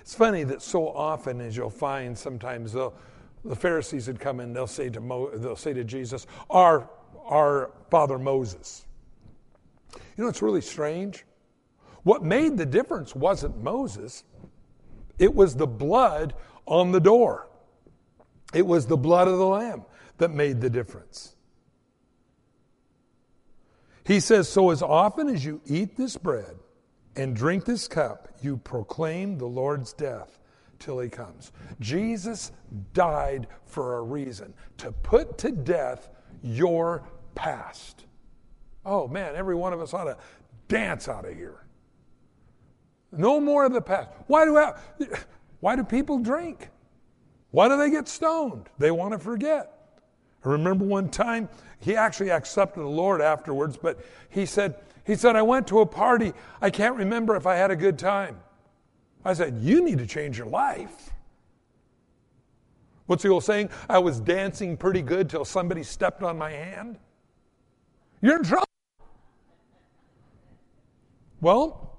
It's 0.00 0.14
funny 0.14 0.44
that 0.44 0.62
so 0.62 0.88
often, 0.88 1.40
as 1.40 1.56
you'll 1.56 1.70
find, 1.70 2.16
sometimes 2.16 2.72
the 2.72 2.90
Pharisees 3.54 4.06
would 4.06 4.20
come 4.20 4.40
in, 4.40 4.52
they'll 4.52 4.66
say 4.66 4.88
to 4.90 5.00
Mo, 5.00 5.30
they'll 5.36 5.56
say 5.56 5.72
to 5.72 5.84
Jesus, 5.84 6.26
"Our 6.48 6.88
our 7.24 7.72
father 7.90 8.18
Moses. 8.18 8.86
You 10.16 10.24
know, 10.24 10.28
it's 10.28 10.42
really 10.42 10.60
strange. 10.60 11.24
What 12.02 12.22
made 12.24 12.56
the 12.56 12.66
difference 12.66 13.14
wasn't 13.14 13.62
Moses, 13.62 14.24
it 15.18 15.34
was 15.34 15.54
the 15.54 15.66
blood 15.66 16.34
on 16.66 16.92
the 16.92 17.00
door. 17.00 17.48
It 18.52 18.66
was 18.66 18.86
the 18.86 18.96
blood 18.96 19.28
of 19.28 19.38
the 19.38 19.46
Lamb 19.46 19.84
that 20.18 20.30
made 20.30 20.60
the 20.60 20.70
difference. 20.70 21.36
He 24.04 24.20
says, 24.20 24.48
So 24.48 24.70
as 24.70 24.82
often 24.82 25.28
as 25.28 25.44
you 25.44 25.60
eat 25.66 25.96
this 25.96 26.16
bread 26.16 26.56
and 27.16 27.36
drink 27.36 27.64
this 27.64 27.88
cup, 27.88 28.28
you 28.42 28.56
proclaim 28.56 29.38
the 29.38 29.46
Lord's 29.46 29.92
death 29.92 30.38
till 30.78 30.98
he 30.98 31.08
comes. 31.08 31.52
Jesus 31.80 32.52
died 32.92 33.46
for 33.64 33.98
a 33.98 34.02
reason 34.02 34.52
to 34.78 34.90
put 34.90 35.38
to 35.38 35.52
death 35.52 36.10
your 36.42 37.02
past. 37.34 38.04
Oh 38.84 39.08
man, 39.08 39.34
every 39.36 39.54
one 39.54 39.72
of 39.72 39.80
us 39.80 39.94
ought 39.94 40.04
to 40.04 40.16
dance 40.68 41.08
out 41.08 41.24
of 41.24 41.34
here. 41.34 41.64
No 43.12 43.40
more 43.40 43.64
of 43.64 43.72
the 43.72 43.80
past. 43.80 44.08
Why 44.26 44.44
do, 44.44 44.56
I, 44.56 44.74
why 45.60 45.76
do 45.76 45.84
people 45.84 46.18
drink? 46.18 46.70
Why 47.50 47.68
do 47.68 47.76
they 47.76 47.90
get 47.90 48.08
stoned? 48.08 48.68
They 48.78 48.90
want 48.90 49.12
to 49.12 49.18
forget. 49.18 49.98
I 50.44 50.48
remember 50.48 50.84
one 50.84 51.08
time 51.08 51.48
he 51.78 51.94
actually 51.94 52.30
accepted 52.30 52.80
the 52.80 52.88
Lord 52.88 53.20
afterwards, 53.20 53.76
but 53.76 54.00
he 54.30 54.46
said, 54.46 54.76
he 55.04 55.14
said, 55.14 55.36
I 55.36 55.42
went 55.42 55.66
to 55.68 55.80
a 55.80 55.86
party. 55.86 56.32
I 56.60 56.70
can't 56.70 56.96
remember 56.96 57.36
if 57.36 57.46
I 57.46 57.54
had 57.56 57.70
a 57.70 57.76
good 57.76 57.98
time. 57.98 58.38
I 59.24 59.34
said, 59.34 59.58
You 59.58 59.84
need 59.84 59.98
to 59.98 60.06
change 60.06 60.38
your 60.38 60.46
life. 60.46 61.10
What's 63.12 63.24
the 63.24 63.28
old 63.28 63.44
saying? 63.44 63.68
I 63.90 63.98
was 63.98 64.20
dancing 64.20 64.74
pretty 64.74 65.02
good 65.02 65.28
till 65.28 65.44
somebody 65.44 65.82
stepped 65.82 66.22
on 66.22 66.38
my 66.38 66.50
hand. 66.50 66.98
You're 68.22 68.38
in 68.38 68.42
trouble. 68.42 68.64
Well, 71.42 71.98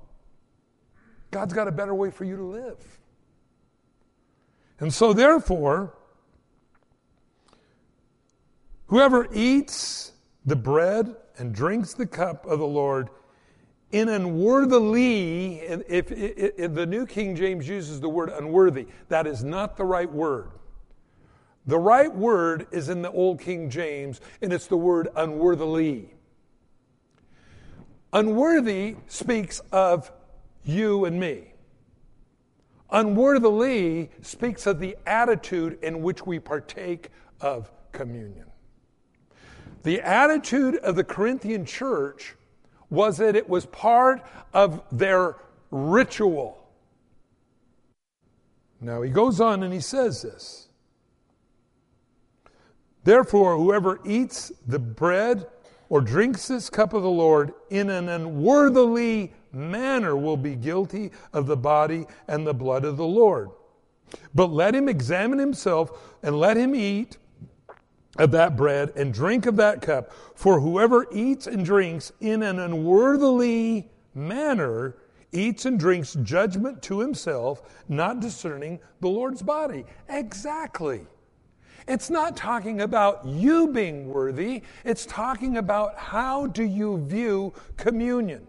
God's 1.29 1.53
got 1.53 1.67
a 1.67 1.72
better 1.72 1.93
way 1.93 2.10
for 2.10 2.24
you 2.24 2.36
to 2.36 2.43
live. 2.43 3.00
And 4.79 4.91
so, 4.91 5.13
therefore, 5.13 5.96
whoever 8.88 9.27
eats 9.32 10.13
the 10.48 10.55
bread 10.55 11.15
and 11.38 11.53
drinks 11.53 11.93
the 11.93 12.08
cup 12.08 12.48
of 12.48 12.58
the 12.58 12.65
Lord 12.65 13.10
in 13.91 14.10
unworthily, 14.10 15.60
if, 15.60 16.12
if, 16.12 16.12
if, 16.58 16.74
the 16.74 16.88
New 16.88 17.05
King 17.05 17.36
James 17.36 17.70
uses 17.70 18.01
the 18.01 18.10
word 18.10 18.29
unworthy, 18.29 18.88
that 19.10 19.27
is 19.27 19.43
not 19.43 19.77
the 19.77 19.86
right 19.86 20.12
word. 20.12 20.50
The 21.65 21.79
right 21.79 22.13
word 22.13 22.67
is 22.72 22.89
in 22.89 23.01
the 23.01 23.12
Old 23.12 23.39
King 23.39 23.70
James, 23.70 24.20
and 24.41 24.51
it's 24.51 24.67
the 24.67 24.77
word 24.77 25.08
unworthily. 25.15 26.13
Unworthy 28.12 28.98
speaks 29.08 29.62
of 29.72 30.12
you 30.63 31.05
and 31.05 31.20
me. 31.20 31.53
Unworthily 32.91 34.12
speaks 34.22 34.67
of 34.67 34.79
the 34.79 34.98
attitude 35.08 35.79
in 35.82 36.03
which 36.03 36.25
we 36.25 36.38
partake 36.38 37.10
of 37.41 37.72
communion. 37.91 38.46
The 39.84 40.01
attitude 40.01 40.75
of 40.75 40.96
the 40.96 41.03
Corinthian 41.03 41.65
church 41.65 42.36
was 42.89 43.17
that 43.17 43.36
it 43.36 43.50
was 43.50 43.65
part 43.65 44.22
of 44.53 44.84
their 44.91 45.38
ritual. 45.72 46.60
Now 48.79 49.01
he 49.01 49.10
goes 49.10 49.41
on 49.41 49.63
and 49.63 49.74
he 49.74 49.79
says 49.79 50.22
this. 50.22 50.67
Therefore, 53.03 53.57
whoever 53.57 54.00
eats 54.05 54.51
the 54.65 54.79
bread 54.79 55.48
or 55.89 56.01
drinks 56.01 56.48
this 56.48 56.69
cup 56.69 56.93
of 56.93 57.03
the 57.03 57.10
Lord 57.10 57.53
in 57.69 57.89
an 57.89 58.10
unworthily 58.10 59.33
manner 59.51 60.15
will 60.15 60.38
be 60.38 60.55
guilty 60.55 61.12
of 61.33 61.45
the 61.45 61.57
body 61.57 62.05
and 62.27 62.48
the 62.48 62.53
blood 62.53 62.86
of 62.86 62.98
the 62.98 63.05
Lord. 63.05 63.50
But 64.33 64.51
let 64.51 64.74
him 64.74 64.89
examine 64.89 65.39
himself 65.39 66.15
and 66.24 66.39
let 66.39 66.57
him 66.57 66.74
eat 66.75 67.17
of 68.17 68.31
that 68.31 68.55
bread 68.55 68.93
and 68.95 69.13
drink 69.13 69.45
of 69.45 69.55
that 69.57 69.81
cup. 69.81 70.12
For 70.36 70.60
whoever 70.60 71.07
eats 71.12 71.48
and 71.48 71.65
drinks 71.65 72.12
in 72.22 72.43
an 72.43 72.60
unworthily 72.60 73.89
manner 74.13 74.95
eats 75.31 75.65
and 75.65 75.79
drinks 75.79 76.15
judgment 76.22 76.81
to 76.83 77.00
himself, 77.00 77.83
not 77.89 78.19
discerning 78.19 78.79
the 79.01 79.10
Lord's 79.10 79.41
body. 79.41 79.86
Exactly. 80.10 81.07
It's 81.88 82.10
not 82.10 82.38
talking 82.38 82.82
about 82.82 83.25
you 83.25 83.68
being 83.68 84.08
worthy, 84.08 84.63
it's 84.84 85.06
talking 85.06 85.58
about 85.58 85.98
how 85.98 86.48
do 86.48 86.63
you 86.63 87.06
view 87.06 87.54
communion. 87.78 88.48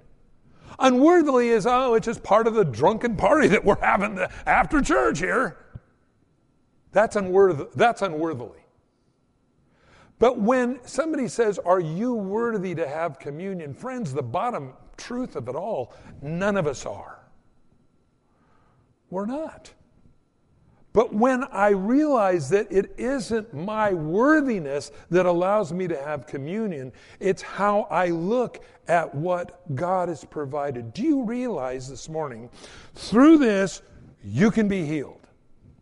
Unworthily 0.79 1.49
is, 1.49 1.67
oh, 1.67 1.95
it's 1.95 2.07
just 2.07 2.23
part 2.23 2.47
of 2.47 2.55
the 2.55 2.65
drunken 2.65 3.17
party 3.17 3.49
that 3.49 3.65
we're 3.65 3.81
having 3.81 4.19
after 4.47 4.81
church 4.81 5.19
here. 5.21 5.59
That's, 6.93 7.17
unworth- 7.17 7.73
that's 7.75 8.03
unworthily. 8.03 8.61
But 10.19 10.39
when 10.39 10.79
somebody 10.87 11.29
says, 11.29 11.59
Are 11.59 11.81
you 11.81 12.15
worthy 12.15 12.75
to 12.77 12.89
have 12.89 13.19
communion? 13.19 13.75
Friends, 13.75 14.13
the 14.13 14.23
bottom 14.23 14.73
truth 14.97 15.37
of 15.37 15.49
it 15.49 15.57
all, 15.57 15.93
none 16.23 16.57
of 16.57 16.67
us 16.67 16.87
are. 16.87 17.19
We're 19.11 19.27
not. 19.27 19.73
But 20.95 21.13
when 21.13 21.43
I 21.45 21.71
realize 21.71 22.49
that 22.51 22.71
it 22.71 22.95
isn't 22.97 23.53
my 23.53 23.93
worthiness 23.93 24.93
that 25.11 25.27
allows 25.27 25.73
me 25.73 25.89
to 25.89 26.01
have 26.01 26.25
communion, 26.25 26.93
it's 27.19 27.43
how 27.43 27.89
I 27.91 28.11
look 28.11 28.65
at 28.87 29.13
what 29.13 29.75
God 29.75 30.09
has 30.09 30.25
provided. 30.25 30.95
Do 30.95 31.03
you 31.03 31.25
realize 31.25 31.89
this 31.89 32.09
morning, 32.09 32.49
through 32.95 33.39
this, 33.39 33.83
you 34.23 34.53
can 34.53 34.69
be 34.69 34.87
healed? 34.87 35.27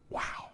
Wow. 0.09 0.49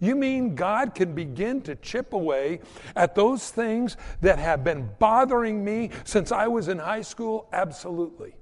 You 0.00 0.16
mean 0.16 0.54
God 0.54 0.94
can 0.94 1.14
begin 1.14 1.62
to 1.62 1.76
chip 1.76 2.12
away 2.12 2.60
at 2.94 3.14
those 3.14 3.50
things 3.50 3.96
that 4.20 4.38
have 4.38 4.62
been 4.62 4.90
bothering 4.98 5.64
me 5.64 5.90
since 6.04 6.30
I 6.30 6.46
was 6.46 6.68
in 6.68 6.78
high 6.78 7.00
school? 7.00 7.48
Absolutely. 7.54 8.34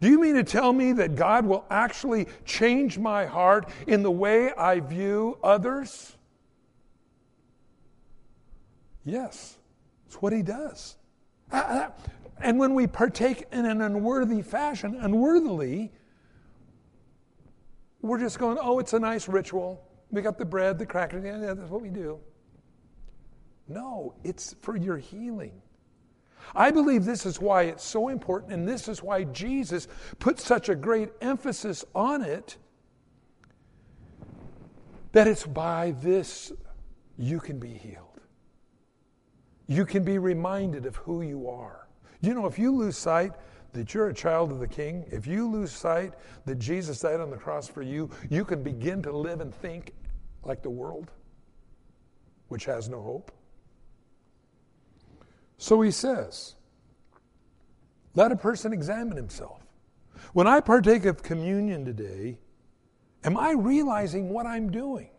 Do 0.00 0.08
you 0.08 0.20
mean 0.20 0.34
to 0.34 0.44
tell 0.44 0.72
me 0.72 0.92
that 0.94 1.16
God 1.16 1.44
will 1.46 1.64
actually 1.70 2.26
change 2.44 2.98
my 2.98 3.26
heart 3.26 3.68
in 3.86 4.02
the 4.02 4.10
way 4.10 4.52
I 4.52 4.80
view 4.80 5.38
others? 5.42 6.16
Yes, 9.04 9.56
it's 10.06 10.16
what 10.16 10.32
He 10.32 10.42
does. 10.42 10.96
Uh, 11.52 11.56
uh, 11.56 11.90
and 12.38 12.58
when 12.58 12.74
we 12.74 12.86
partake 12.86 13.46
in 13.52 13.66
an 13.66 13.80
unworthy 13.80 14.42
fashion, 14.42 14.96
unworthily, 15.00 15.92
we're 18.02 18.18
just 18.18 18.38
going, 18.38 18.58
oh, 18.60 18.78
it's 18.78 18.94
a 18.94 18.98
nice 18.98 19.28
ritual. 19.28 19.84
We 20.10 20.22
got 20.22 20.38
the 20.38 20.44
bread, 20.44 20.78
the 20.78 20.86
crackers, 20.86 21.24
yeah, 21.24 21.54
that's 21.54 21.70
what 21.70 21.82
we 21.82 21.90
do. 21.90 22.18
No, 23.68 24.14
it's 24.24 24.56
for 24.62 24.76
your 24.76 24.96
healing. 24.96 25.62
I 26.54 26.70
believe 26.70 27.04
this 27.04 27.26
is 27.26 27.40
why 27.40 27.62
it's 27.62 27.84
so 27.84 28.08
important, 28.08 28.52
and 28.52 28.68
this 28.68 28.88
is 28.88 29.02
why 29.02 29.24
Jesus 29.24 29.88
put 30.18 30.40
such 30.40 30.68
a 30.68 30.74
great 30.74 31.10
emphasis 31.20 31.84
on 31.94 32.22
it 32.22 32.56
that 35.12 35.26
it's 35.26 35.46
by 35.46 35.92
this 36.02 36.52
you 37.18 37.40
can 37.40 37.58
be 37.58 37.72
healed. 37.72 38.20
You 39.66 39.84
can 39.84 40.04
be 40.04 40.18
reminded 40.18 40.86
of 40.86 40.96
who 40.96 41.22
you 41.22 41.48
are. 41.48 41.88
You 42.20 42.34
know, 42.34 42.46
if 42.46 42.58
you 42.58 42.74
lose 42.74 42.96
sight 42.96 43.32
that 43.72 43.94
you're 43.94 44.08
a 44.08 44.14
child 44.14 44.50
of 44.50 44.58
the 44.58 44.66
King, 44.66 45.04
if 45.10 45.26
you 45.26 45.48
lose 45.48 45.70
sight 45.70 46.14
that 46.44 46.58
Jesus 46.58 47.00
died 47.00 47.20
on 47.20 47.30
the 47.30 47.36
cross 47.36 47.68
for 47.68 47.82
you, 47.82 48.10
you 48.28 48.44
can 48.44 48.62
begin 48.62 49.02
to 49.02 49.12
live 49.12 49.40
and 49.40 49.54
think 49.54 49.92
like 50.42 50.62
the 50.62 50.70
world, 50.70 51.12
which 52.48 52.64
has 52.64 52.88
no 52.88 53.00
hope. 53.00 53.30
So 55.60 55.82
he 55.82 55.90
says, 55.90 56.54
let 58.14 58.32
a 58.32 58.36
person 58.36 58.72
examine 58.72 59.18
himself. 59.18 59.60
When 60.32 60.46
I 60.46 60.60
partake 60.60 61.04
of 61.04 61.22
communion 61.22 61.84
today, 61.84 62.38
am 63.24 63.36
I 63.36 63.52
realizing 63.52 64.30
what 64.30 64.46
I'm 64.46 64.70
doing? 64.70 65.10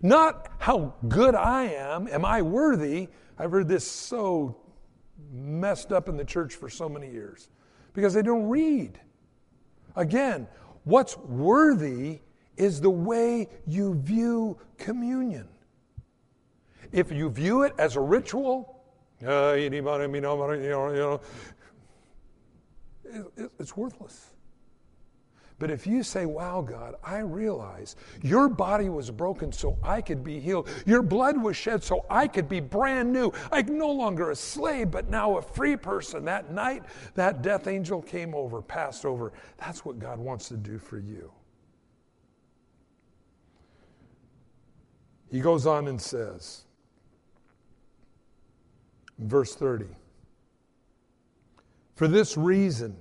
Not 0.00 0.48
how 0.58 0.94
good 1.06 1.34
I 1.34 1.64
am, 1.64 2.08
am 2.08 2.24
I 2.24 2.40
worthy? 2.40 3.08
I've 3.38 3.50
heard 3.50 3.68
this 3.68 3.86
so 3.86 4.56
messed 5.30 5.92
up 5.92 6.08
in 6.08 6.16
the 6.16 6.24
church 6.24 6.54
for 6.54 6.70
so 6.70 6.88
many 6.88 7.10
years 7.10 7.50
because 7.92 8.14
they 8.14 8.22
don't 8.22 8.48
read. 8.48 8.98
Again, 9.96 10.48
what's 10.84 11.18
worthy 11.18 12.20
is 12.56 12.80
the 12.80 12.90
way 12.90 13.50
you 13.66 13.96
view 13.96 14.58
communion. 14.78 15.46
If 16.90 17.12
you 17.12 17.28
view 17.28 17.64
it 17.64 17.74
as 17.76 17.96
a 17.96 18.00
ritual, 18.00 18.71
it's 23.58 23.76
worthless. 23.76 24.32
But 25.62 25.70
if 25.70 25.86
you 25.86 26.02
say, 26.02 26.26
Wow, 26.26 26.60
God, 26.60 26.96
I 27.04 27.18
realize 27.18 27.94
your 28.20 28.48
body 28.48 28.88
was 28.88 29.12
broken 29.12 29.52
so 29.52 29.78
I 29.80 30.00
could 30.00 30.24
be 30.24 30.40
healed. 30.40 30.68
Your 30.86 31.02
blood 31.02 31.40
was 31.40 31.56
shed 31.56 31.84
so 31.84 32.04
I 32.10 32.26
could 32.26 32.48
be 32.48 32.58
brand 32.58 33.12
new. 33.12 33.32
I'm 33.52 33.78
no 33.78 33.92
longer 33.92 34.32
a 34.32 34.34
slave, 34.34 34.90
but 34.90 35.08
now 35.08 35.36
a 35.36 35.42
free 35.42 35.76
person. 35.76 36.24
That 36.24 36.52
night, 36.52 36.82
that 37.14 37.42
death 37.42 37.68
angel 37.68 38.02
came 38.02 38.34
over, 38.34 38.60
passed 38.60 39.04
over. 39.04 39.32
That's 39.56 39.84
what 39.84 40.00
God 40.00 40.18
wants 40.18 40.48
to 40.48 40.56
do 40.56 40.78
for 40.78 40.98
you. 40.98 41.30
He 45.30 45.38
goes 45.38 45.64
on 45.64 45.86
and 45.86 46.00
says, 46.00 46.64
verse 49.18 49.54
30 49.54 49.86
For 51.94 52.08
this 52.08 52.36
reason, 52.36 52.96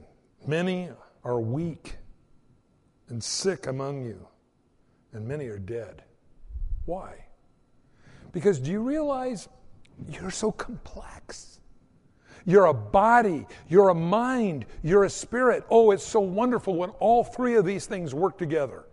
many 0.46 0.90
are 1.24 1.40
weak 1.40 1.98
and 3.10 3.24
sick 3.24 3.68
among 3.68 4.04
you, 4.04 4.28
and 5.14 5.28
many 5.28 5.48
are 5.48 5.60
dead. 5.60 6.04
Why? 6.86 7.26
Because 8.32 8.60
do 8.60 8.72
you 8.72 8.82
realize 8.82 9.50
you're 10.10 10.32
so 10.32 10.52
complex? 10.52 11.60
You're 12.46 12.66
a 12.66 12.74
body, 12.74 13.46
you're 13.68 13.90
a 13.90 13.96
mind, 13.96 14.66
you're 14.82 15.04
a 15.04 15.10
spirit. 15.10 15.64
Oh, 15.70 15.92
it's 15.92 16.06
so 16.06 16.22
wonderful 16.22 16.76
when 16.76 16.90
all 16.92 17.24
three 17.24 17.56
of 17.56 17.66
these 17.66 17.86
things 17.86 18.14
work 18.14 18.38
together. 18.38 18.86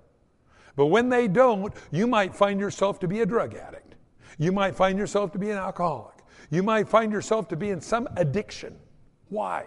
But 0.76 0.86
when 0.86 1.08
they 1.08 1.28
don't, 1.28 1.74
you 1.90 2.06
might 2.06 2.36
find 2.36 2.60
yourself 2.60 3.00
to 3.00 3.08
be 3.08 3.20
a 3.20 3.26
drug 3.26 3.54
addict. 3.54 3.94
You 4.38 4.52
might 4.52 4.76
find 4.76 4.98
yourself 4.98 5.32
to 5.32 5.38
be 5.38 5.50
an 5.50 5.56
alcoholic. 5.56 6.17
You 6.50 6.62
might 6.62 6.88
find 6.88 7.12
yourself 7.12 7.48
to 7.48 7.56
be 7.56 7.70
in 7.70 7.80
some 7.80 8.08
addiction. 8.16 8.76
Why? 9.28 9.66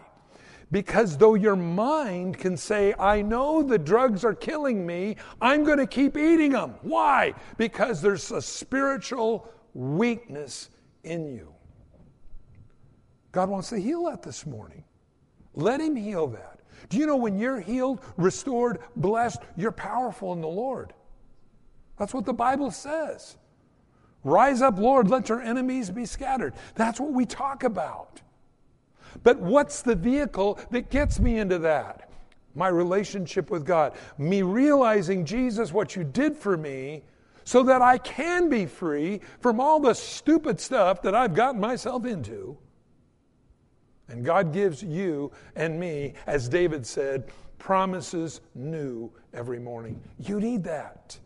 Because 0.71 1.17
though 1.17 1.35
your 1.35 1.57
mind 1.57 2.37
can 2.37 2.55
say, 2.55 2.93
I 2.97 3.21
know 3.21 3.61
the 3.61 3.77
drugs 3.77 4.23
are 4.23 4.33
killing 4.33 4.85
me, 4.85 5.17
I'm 5.41 5.63
going 5.63 5.77
to 5.77 5.87
keep 5.87 6.17
eating 6.17 6.53
them. 6.53 6.75
Why? 6.81 7.33
Because 7.57 8.01
there's 8.01 8.31
a 8.31 8.41
spiritual 8.41 9.49
weakness 9.73 10.69
in 11.03 11.27
you. 11.27 11.53
God 13.31 13.49
wants 13.49 13.69
to 13.69 13.79
heal 13.79 14.05
that 14.05 14.21
this 14.23 14.45
morning. 14.45 14.83
Let 15.53 15.81
Him 15.81 15.95
heal 15.95 16.27
that. 16.27 16.59
Do 16.89 16.97
you 16.97 17.05
know 17.05 17.17
when 17.17 17.37
you're 17.37 17.59
healed, 17.59 18.01
restored, 18.17 18.79
blessed, 18.95 19.39
you're 19.57 19.71
powerful 19.71 20.33
in 20.33 20.41
the 20.41 20.47
Lord? 20.47 20.93
That's 21.97 22.13
what 22.13 22.25
the 22.25 22.33
Bible 22.33 22.71
says. 22.71 23.37
Rise 24.23 24.61
up, 24.61 24.77
Lord, 24.77 25.09
let 25.09 25.29
your 25.29 25.41
enemies 25.41 25.89
be 25.89 26.05
scattered. 26.05 26.53
That's 26.75 26.99
what 26.99 27.11
we 27.11 27.25
talk 27.25 27.63
about. 27.63 28.21
But 29.23 29.39
what's 29.39 29.81
the 29.81 29.95
vehicle 29.95 30.59
that 30.69 30.89
gets 30.89 31.19
me 31.19 31.39
into 31.39 31.59
that? 31.59 32.09
My 32.53 32.67
relationship 32.67 33.49
with 33.49 33.65
God. 33.65 33.93
Me 34.17 34.41
realizing, 34.41 35.25
Jesus, 35.25 35.71
what 35.71 35.95
you 35.95 36.03
did 36.03 36.35
for 36.35 36.57
me 36.57 37.03
so 37.43 37.63
that 37.63 37.81
I 37.81 37.97
can 37.97 38.49
be 38.49 38.65
free 38.65 39.21
from 39.39 39.59
all 39.59 39.79
the 39.79 39.93
stupid 39.93 40.59
stuff 40.59 41.01
that 41.01 41.15
I've 41.15 41.33
gotten 41.33 41.59
myself 41.59 42.05
into. 42.05 42.57
And 44.07 44.25
God 44.25 44.53
gives 44.53 44.83
you 44.83 45.31
and 45.55 45.79
me, 45.79 46.13
as 46.27 46.49
David 46.49 46.85
said, 46.85 47.31
promises 47.57 48.41
new 48.55 49.11
every 49.33 49.59
morning. 49.59 50.01
You 50.19 50.39
need 50.39 50.63
that. 50.65 51.17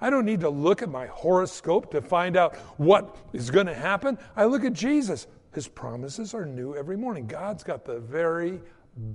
I 0.00 0.10
don't 0.10 0.24
need 0.24 0.40
to 0.40 0.50
look 0.50 0.82
at 0.82 0.90
my 0.90 1.06
horoscope 1.06 1.90
to 1.92 2.02
find 2.02 2.36
out 2.36 2.56
what 2.76 3.16
is 3.32 3.50
going 3.50 3.66
to 3.66 3.74
happen. 3.74 4.18
I 4.36 4.44
look 4.44 4.64
at 4.64 4.72
Jesus. 4.72 5.26
His 5.54 5.68
promises 5.68 6.34
are 6.34 6.44
new 6.44 6.74
every 6.74 6.96
morning. 6.96 7.26
God's 7.26 7.64
got 7.64 7.84
the 7.84 7.98
very 7.98 8.60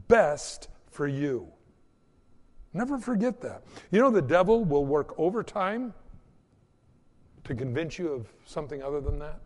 best 0.08 0.70
for 0.90 1.08
you. 1.08 1.48
Never 2.74 2.98
forget 2.98 3.42
that. 3.42 3.64
You 3.92 4.00
know, 4.00 4.10
the 4.10 4.22
devil 4.22 4.64
will 4.64 4.86
work 4.86 5.14
overtime 5.20 5.94
to 7.44 7.54
convince 7.54 8.00
you 8.00 8.10
of 8.10 8.28
something 8.46 8.82
other 8.82 9.02
than 9.02 9.20
that. 9.20 9.40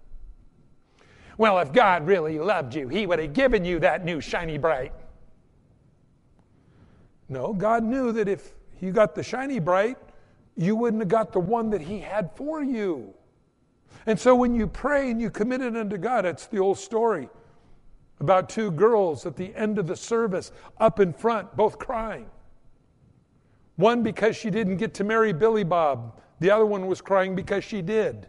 Well, 1.37 1.59
if 1.59 1.73
God 1.73 2.07
really 2.07 2.39
loved 2.39 2.75
you, 2.75 2.87
He 2.87 3.05
would 3.05 3.19
have 3.19 3.33
given 3.33 3.65
you 3.65 3.79
that 3.79 4.05
new 4.05 4.21
shiny 4.21 4.57
bright. 4.57 4.93
No, 7.27 7.53
God 7.53 7.83
knew 7.83 8.11
that 8.13 8.27
if 8.29 8.53
you 8.79 8.91
got 8.91 9.15
the 9.15 9.23
shiny 9.23 9.59
bright, 9.59 9.97
you 10.55 10.75
wouldn't 10.75 11.01
have 11.01 11.09
got 11.09 11.33
the 11.33 11.39
one 11.39 11.69
that 11.71 11.81
He 11.81 11.99
had 11.99 12.31
for 12.35 12.63
you. 12.63 13.13
And 14.05 14.19
so 14.19 14.35
when 14.35 14.55
you 14.55 14.67
pray 14.67 15.09
and 15.09 15.19
you 15.19 15.29
commit 15.29 15.61
it 15.61 15.75
unto 15.75 15.97
God, 15.97 16.25
it's 16.25 16.47
the 16.47 16.59
old 16.59 16.77
story 16.77 17.29
about 18.19 18.49
two 18.49 18.71
girls 18.71 19.25
at 19.25 19.35
the 19.35 19.53
end 19.55 19.77
of 19.77 19.87
the 19.87 19.95
service 19.95 20.51
up 20.79 20.99
in 20.99 21.11
front, 21.11 21.55
both 21.55 21.77
crying. 21.77 22.27
One 23.75 24.03
because 24.03 24.35
she 24.37 24.49
didn't 24.49 24.77
get 24.77 24.93
to 24.95 25.03
marry 25.03 25.33
Billy 25.33 25.63
Bob, 25.63 26.21
the 26.39 26.49
other 26.49 26.65
one 26.65 26.87
was 26.87 27.01
crying 27.01 27.35
because 27.35 27.63
she 27.63 27.81
did. 27.81 28.27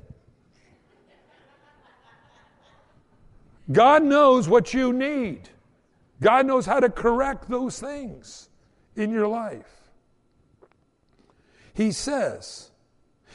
God 3.70 4.02
knows 4.02 4.48
what 4.48 4.72
you 4.74 4.92
need. 4.92 5.48
God 6.20 6.46
knows 6.46 6.66
how 6.66 6.80
to 6.80 6.88
correct 6.88 7.48
those 7.48 7.78
things 7.78 8.48
in 8.94 9.10
your 9.10 9.28
life. 9.28 9.75
He 11.76 11.92
says, 11.92 12.70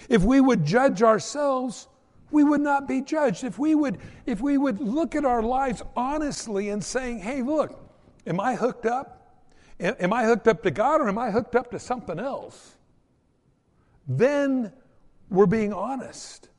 if 0.09 0.23
we 0.23 0.41
would 0.41 0.65
judge 0.65 1.01
ourselves, 1.01 1.87
we 2.31 2.43
would 2.43 2.61
not 2.61 2.87
be 2.87 3.01
judged. 3.01 3.43
If 3.43 3.57
we 3.57 3.75
would, 3.75 3.99
if 4.25 4.41
we 4.41 4.57
would 4.57 4.81
look 4.81 5.15
at 5.15 5.23
our 5.23 5.43
lives 5.43 5.81
honestly 5.95 6.69
and 6.69 6.83
saying, 6.83 7.19
hey, 7.19 7.41
look, 7.41 7.77
Am 8.27 8.39
I 8.39 8.55
hooked 8.55 8.85
up? 8.85 9.17
Am 9.79 10.13
I 10.13 10.25
hooked 10.25 10.47
up 10.47 10.61
to 10.63 10.71
God 10.71 11.01
or 11.01 11.09
am 11.09 11.17
I 11.17 11.31
hooked 11.31 11.55
up 11.55 11.71
to 11.71 11.79
something 11.79 12.19
else? 12.19 12.77
Then 14.07 14.71
we're 15.29 15.47
being 15.47 15.73
honest. 15.73 16.49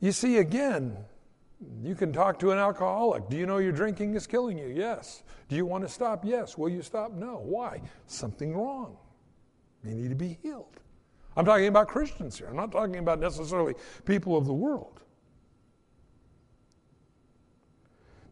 You 0.00 0.12
see, 0.12 0.38
again, 0.38 0.96
you 1.82 1.94
can 1.94 2.12
talk 2.12 2.38
to 2.40 2.50
an 2.50 2.58
alcoholic. 2.58 3.30
Do 3.30 3.36
you 3.36 3.46
know 3.46 3.58
your 3.58 3.72
drinking 3.72 4.14
is 4.14 4.26
killing 4.26 4.58
you? 4.58 4.66
Yes. 4.66 5.22
Do 5.48 5.56
you 5.56 5.64
want 5.64 5.84
to 5.84 5.88
stop? 5.88 6.24
Yes. 6.24 6.58
Will 6.58 6.68
you 6.68 6.82
stop? 6.82 7.12
No. 7.12 7.40
Why? 7.42 7.80
Something 8.06 8.54
wrong. 8.54 8.96
You 9.84 9.94
need 9.94 10.08
to 10.10 10.14
be 10.14 10.38
healed. 10.42 10.76
I'm 11.36 11.44
talking 11.44 11.66
about 11.66 11.88
Christians 11.88 12.38
here. 12.38 12.48
I'm 12.48 12.56
not 12.56 12.72
talking 12.72 12.96
about 12.96 13.18
necessarily 13.18 13.74
people 14.04 14.36
of 14.36 14.46
the 14.46 14.52
world. 14.52 15.00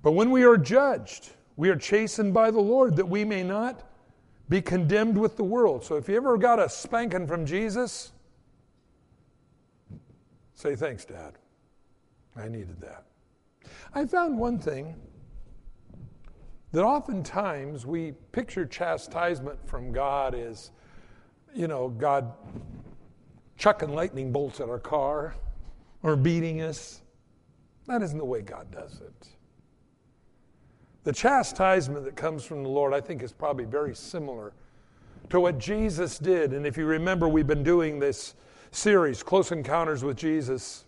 But 0.03 0.13
when 0.13 0.31
we 0.31 0.45
are 0.45 0.57
judged, 0.57 1.31
we 1.57 1.69
are 1.69 1.77
chastened 1.77 2.33
by 2.33 2.51
the 2.51 2.61
Lord 2.61 2.97
that 2.97 3.07
we 3.09 3.25
may 3.25 3.43
not 3.43 3.83
be 4.49 4.61
condemned 4.61 5.17
with 5.17 5.37
the 5.37 5.45
world. 5.45 5.85
So 5.85 5.97
if 5.97 6.09
you 6.09 6.17
ever 6.17 6.37
got 6.37 6.59
a 6.59 6.69
spanking 6.69 7.27
from 7.27 7.47
Jesus, 7.47 8.13
say 10.55 10.75
thanks, 10.75 11.05
Dad. 11.05 11.35
I 12.37 12.49
needed 12.49 12.81
that. 12.81 13.05
I 13.95 14.07
found 14.07 14.39
one 14.39 14.59
thing 14.59 14.95
that 16.73 16.85
oftentimes 16.85 17.85
we 17.85 18.13
picture 18.33 18.65
chastisement 18.65 19.59
from 19.67 19.93
God 19.93 20.35
as, 20.35 20.71
you 21.55 21.69
know, 21.69 21.89
God 21.89 22.33
chucking 23.57 23.95
lightning 23.95 24.33
bolts 24.33 24.61
at 24.61 24.69
our 24.69 24.79
car 24.79 25.35
or 26.03 26.17
beating 26.17 26.63
us. 26.63 27.03
That 27.87 28.03
isn't 28.03 28.19
the 28.19 28.25
way 28.25 28.41
God 28.41 28.71
does 28.71 29.01
it. 29.01 29.29
The 31.05 31.13
chastisement 31.13 32.05
that 32.05 32.17
comes 32.17 32.45
from 32.45 32.63
the 32.63 32.69
Lord, 32.69 32.93
I 32.93 33.01
think, 33.01 33.23
is 33.23 33.33
probably 33.33 33.65
very 33.65 33.95
similar 33.95 34.53
to 35.31 35.41
what 35.41 35.59
Jesus 35.59 36.19
did. 36.19 36.53
And 36.53 36.67
if 36.67 36.77
you 36.77 36.85
remember, 36.85 37.29
we've 37.29 37.47
been 37.47 37.63
doing 37.63 37.99
this 37.99 38.35
series, 38.71 39.23
Close 39.23 39.51
Encounters 39.53 40.05
with 40.05 40.17
Jesus. 40.17 40.85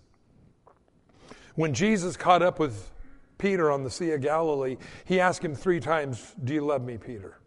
When 1.55 1.75
Jesus 1.75 2.17
caught 2.17 2.43
up 2.43 2.59
with 2.59 2.91
Peter 3.39 3.71
on 3.71 3.83
the 3.83 3.91
Sea 3.91 4.13
of 4.13 4.21
Galilee, 4.21 4.77
he 5.05 5.21
asked 5.21 5.45
him 5.45 5.55
three 5.55 5.81
times, 5.81 6.35
Do 6.45 6.55
you 6.55 6.65
love 6.65 6.83
me, 6.83 6.97
Peter? 6.99 7.39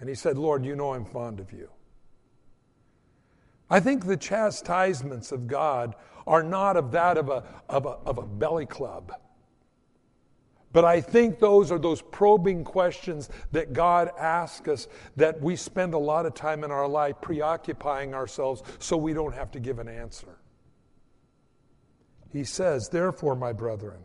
And 0.00 0.08
he 0.08 0.14
said, 0.14 0.38
Lord, 0.38 0.64
you 0.64 0.74
know 0.76 0.94
I'm 0.94 1.04
fond 1.04 1.40
of 1.40 1.52
you. 1.52 1.68
I 3.72 3.80
think 3.80 4.04
the 4.04 4.18
chastisements 4.18 5.32
of 5.32 5.46
God 5.46 5.94
are 6.26 6.42
not 6.42 6.76
of 6.76 6.92
that 6.92 7.16
of 7.16 7.30
a, 7.30 7.42
of 7.70 7.86
a, 7.86 7.96
of 8.04 8.18
a 8.18 8.22
belly 8.22 8.66
club. 8.66 9.14
But 10.74 10.84
I 10.84 11.00
think 11.00 11.38
those 11.38 11.72
are 11.72 11.78
those 11.78 12.02
probing 12.02 12.64
questions 12.64 13.30
that 13.52 13.72
God 13.72 14.10
asks 14.18 14.68
us 14.68 14.88
that 15.16 15.40
we 15.40 15.56
spend 15.56 15.94
a 15.94 15.98
lot 15.98 16.26
of 16.26 16.34
time 16.34 16.64
in 16.64 16.70
our 16.70 16.86
life 16.86 17.16
preoccupying 17.22 18.12
ourselves 18.12 18.62
so 18.78 18.98
we 18.98 19.14
don't 19.14 19.34
have 19.34 19.50
to 19.52 19.58
give 19.58 19.78
an 19.78 19.88
answer. 19.88 20.36
He 22.28 22.44
says, 22.44 22.90
Therefore, 22.90 23.34
my 23.34 23.54
brethren, 23.54 24.04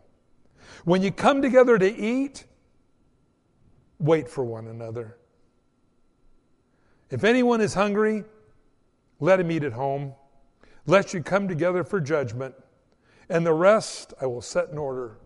when 0.86 1.02
you 1.02 1.12
come 1.12 1.42
together 1.42 1.76
to 1.76 1.94
eat, 1.94 2.46
wait 3.98 4.30
for 4.30 4.44
one 4.44 4.66
another. 4.66 5.18
If 7.10 7.22
anyone 7.22 7.60
is 7.60 7.74
hungry, 7.74 8.24
let 9.20 9.40
him 9.40 9.50
eat 9.50 9.64
at 9.64 9.72
home, 9.72 10.14
lest 10.86 11.12
you 11.14 11.22
come 11.22 11.48
together 11.48 11.84
for 11.84 12.00
judgment, 12.00 12.54
and 13.28 13.44
the 13.44 13.52
rest 13.52 14.14
I 14.20 14.26
will 14.26 14.42
set 14.42 14.70
in 14.70 14.78
order 14.78 15.18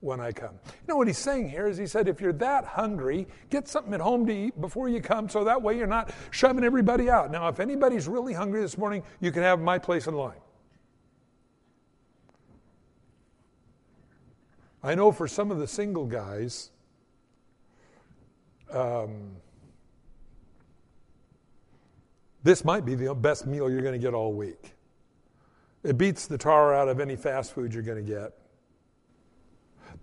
when 0.00 0.20
I 0.20 0.32
come. 0.32 0.58
You 0.64 0.88
know 0.88 0.96
what 0.96 1.06
he's 1.06 1.18
saying 1.18 1.48
here 1.48 1.66
is 1.66 1.76
he 1.76 1.86
said, 1.86 2.06
if 2.08 2.20
you're 2.20 2.32
that 2.34 2.64
hungry, 2.64 3.26
get 3.50 3.66
something 3.66 3.94
at 3.94 4.00
home 4.00 4.26
to 4.26 4.32
eat 4.32 4.60
before 4.60 4.88
you 4.88 5.00
come 5.00 5.28
so 5.28 5.44
that 5.44 5.60
way 5.60 5.76
you're 5.76 5.86
not 5.86 6.12
shoving 6.30 6.64
everybody 6.64 7.08
out. 7.08 7.30
Now, 7.30 7.48
if 7.48 7.60
anybody's 7.60 8.06
really 8.06 8.32
hungry 8.32 8.60
this 8.60 8.78
morning, 8.78 9.02
you 9.20 9.32
can 9.32 9.42
have 9.42 9.60
my 9.60 9.78
place 9.78 10.06
in 10.06 10.14
line. 10.14 10.38
I 14.82 14.94
know 14.94 15.10
for 15.10 15.26
some 15.26 15.50
of 15.50 15.58
the 15.58 15.66
single 15.66 16.06
guys, 16.06 16.70
um, 18.70 19.36
this 22.46 22.64
might 22.64 22.84
be 22.84 22.94
the 22.94 23.12
best 23.12 23.46
meal 23.46 23.68
you're 23.68 23.82
going 23.82 23.92
to 23.92 23.98
get 23.98 24.14
all 24.14 24.32
week. 24.32 24.72
It 25.82 25.98
beats 25.98 26.26
the 26.26 26.38
tar 26.38 26.74
out 26.74 26.88
of 26.88 27.00
any 27.00 27.16
fast 27.16 27.52
food 27.52 27.74
you're 27.74 27.82
going 27.82 28.04
to 28.04 28.12
get. 28.12 28.32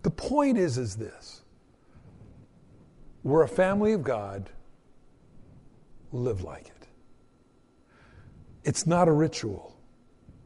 The 0.02 0.10
point 0.10 0.58
is, 0.58 0.78
is 0.78 0.96
this. 0.96 1.42
We're 3.24 3.44
a 3.44 3.48
family 3.48 3.94
of 3.94 4.04
God. 4.04 4.50
Live 6.12 6.44
like 6.44 6.68
it. 6.68 6.88
It's 8.66 8.86
not 8.86 9.08
a 9.08 9.14
ritual. 9.14 9.78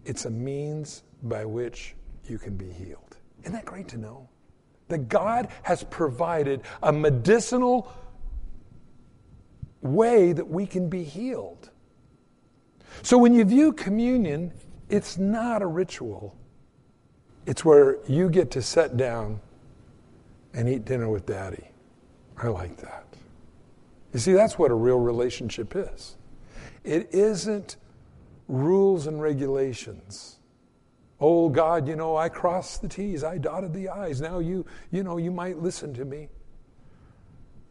It's 0.05 0.25
a 0.25 0.29
means 0.29 1.03
by 1.23 1.45
which 1.45 1.95
you 2.27 2.37
can 2.37 2.55
be 2.55 2.69
healed. 2.69 3.17
Isn't 3.41 3.53
that 3.53 3.65
great 3.65 3.87
to 3.89 3.97
know? 3.97 4.29
That 4.87 5.09
God 5.09 5.49
has 5.63 5.83
provided 5.83 6.61
a 6.83 6.93
medicinal 6.93 7.91
way 9.81 10.33
that 10.33 10.47
we 10.47 10.67
can 10.67 10.89
be 10.89 11.03
healed. 11.03 11.71
So 13.07 13.17
when 13.17 13.33
you 13.33 13.45
view 13.45 13.71
communion, 13.71 14.51
it's 14.89 15.17
not 15.17 15.61
a 15.61 15.65
ritual. 15.65 16.35
It's 17.45 17.63
where 17.63 17.99
you 18.05 18.29
get 18.29 18.51
to 18.51 18.61
sit 18.61 18.97
down 18.97 19.39
and 20.53 20.67
eat 20.67 20.83
dinner 20.83 21.07
with 21.07 21.25
daddy. 21.25 21.69
I 22.37 22.49
like 22.49 22.75
that. 22.81 23.05
You 24.11 24.19
see, 24.19 24.33
that's 24.33 24.59
what 24.59 24.71
a 24.71 24.73
real 24.73 24.99
relationship 24.99 25.73
is. 25.73 26.17
It 26.83 27.07
isn't 27.13 27.77
rules 28.49 29.07
and 29.07 29.21
regulations. 29.21 30.39
Oh 31.21 31.47
God, 31.47 31.87
you 31.87 31.95
know, 31.95 32.17
I 32.17 32.27
crossed 32.27 32.81
the 32.81 32.89
T's, 32.89 33.23
I 33.23 33.37
dotted 33.37 33.73
the 33.73 33.87
I's. 33.87 34.19
Now 34.19 34.39
you, 34.39 34.65
you 34.91 35.03
know, 35.03 35.15
you 35.15 35.31
might 35.31 35.59
listen 35.59 35.93
to 35.93 36.03
me. 36.03 36.27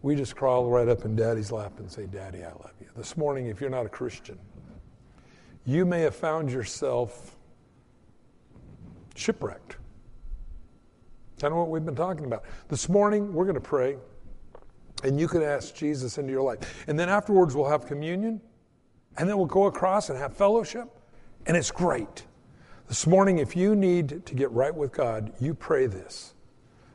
We 0.01 0.14
just 0.14 0.35
crawl 0.35 0.70
right 0.70 0.88
up 0.88 1.05
in 1.05 1.14
daddy's 1.14 1.53
lap 1.53 1.79
and 1.79 1.92
say, 1.92 2.07
Daddy, 2.07 2.42
I 2.42 2.53
love 2.53 2.72
you. 2.81 2.87
This 2.96 3.18
morning, 3.18 3.49
if 3.49 3.61
you're 3.61 3.68
not 3.68 3.85
a 3.85 3.90
Christian, 3.90 4.38
you 5.66 5.85
may 5.85 6.00
have 6.02 6.14
found 6.14 6.50
yourself 6.50 7.37
shipwrecked. 9.16 9.76
Kind 11.40 11.52
of 11.52 11.59
what 11.59 11.68
we've 11.68 11.85
been 11.85 11.96
talking 11.96 12.24
about. 12.24 12.44
This 12.68 12.88
morning, 12.88 13.35
we're 13.35 13.44
going 13.44 13.57
to 13.57 13.61
pray, 13.61 13.96
and 15.02 15.20
you 15.20 15.29
can 15.29 15.42
ask 15.42 15.74
Jesus 15.74 16.18
into 16.18 16.31
your 16.33 16.42
life. 16.42 16.85
And 16.87 16.98
then 16.98 17.09
afterwards, 17.09 17.55
we'll 17.55 17.68
have 17.68 17.85
communion, 17.87 18.40
and 19.18 19.29
then 19.29 19.37
we'll 19.37 19.46
go 19.46 19.66
across 19.66 20.09
and 20.09 20.18
have 20.18 20.35
fellowship, 20.35 20.88
and 21.46 21.57
it's 21.57 21.70
great. 21.70 22.24
This 22.88 23.07
morning, 23.07 23.38
if 23.38 23.57
you 23.57 23.74
need 23.74 24.24
to 24.24 24.35
get 24.35 24.50
right 24.52 24.74
with 24.74 24.92
God, 24.92 25.33
you 25.40 25.52
pray 25.52 25.87
this. 25.87 26.35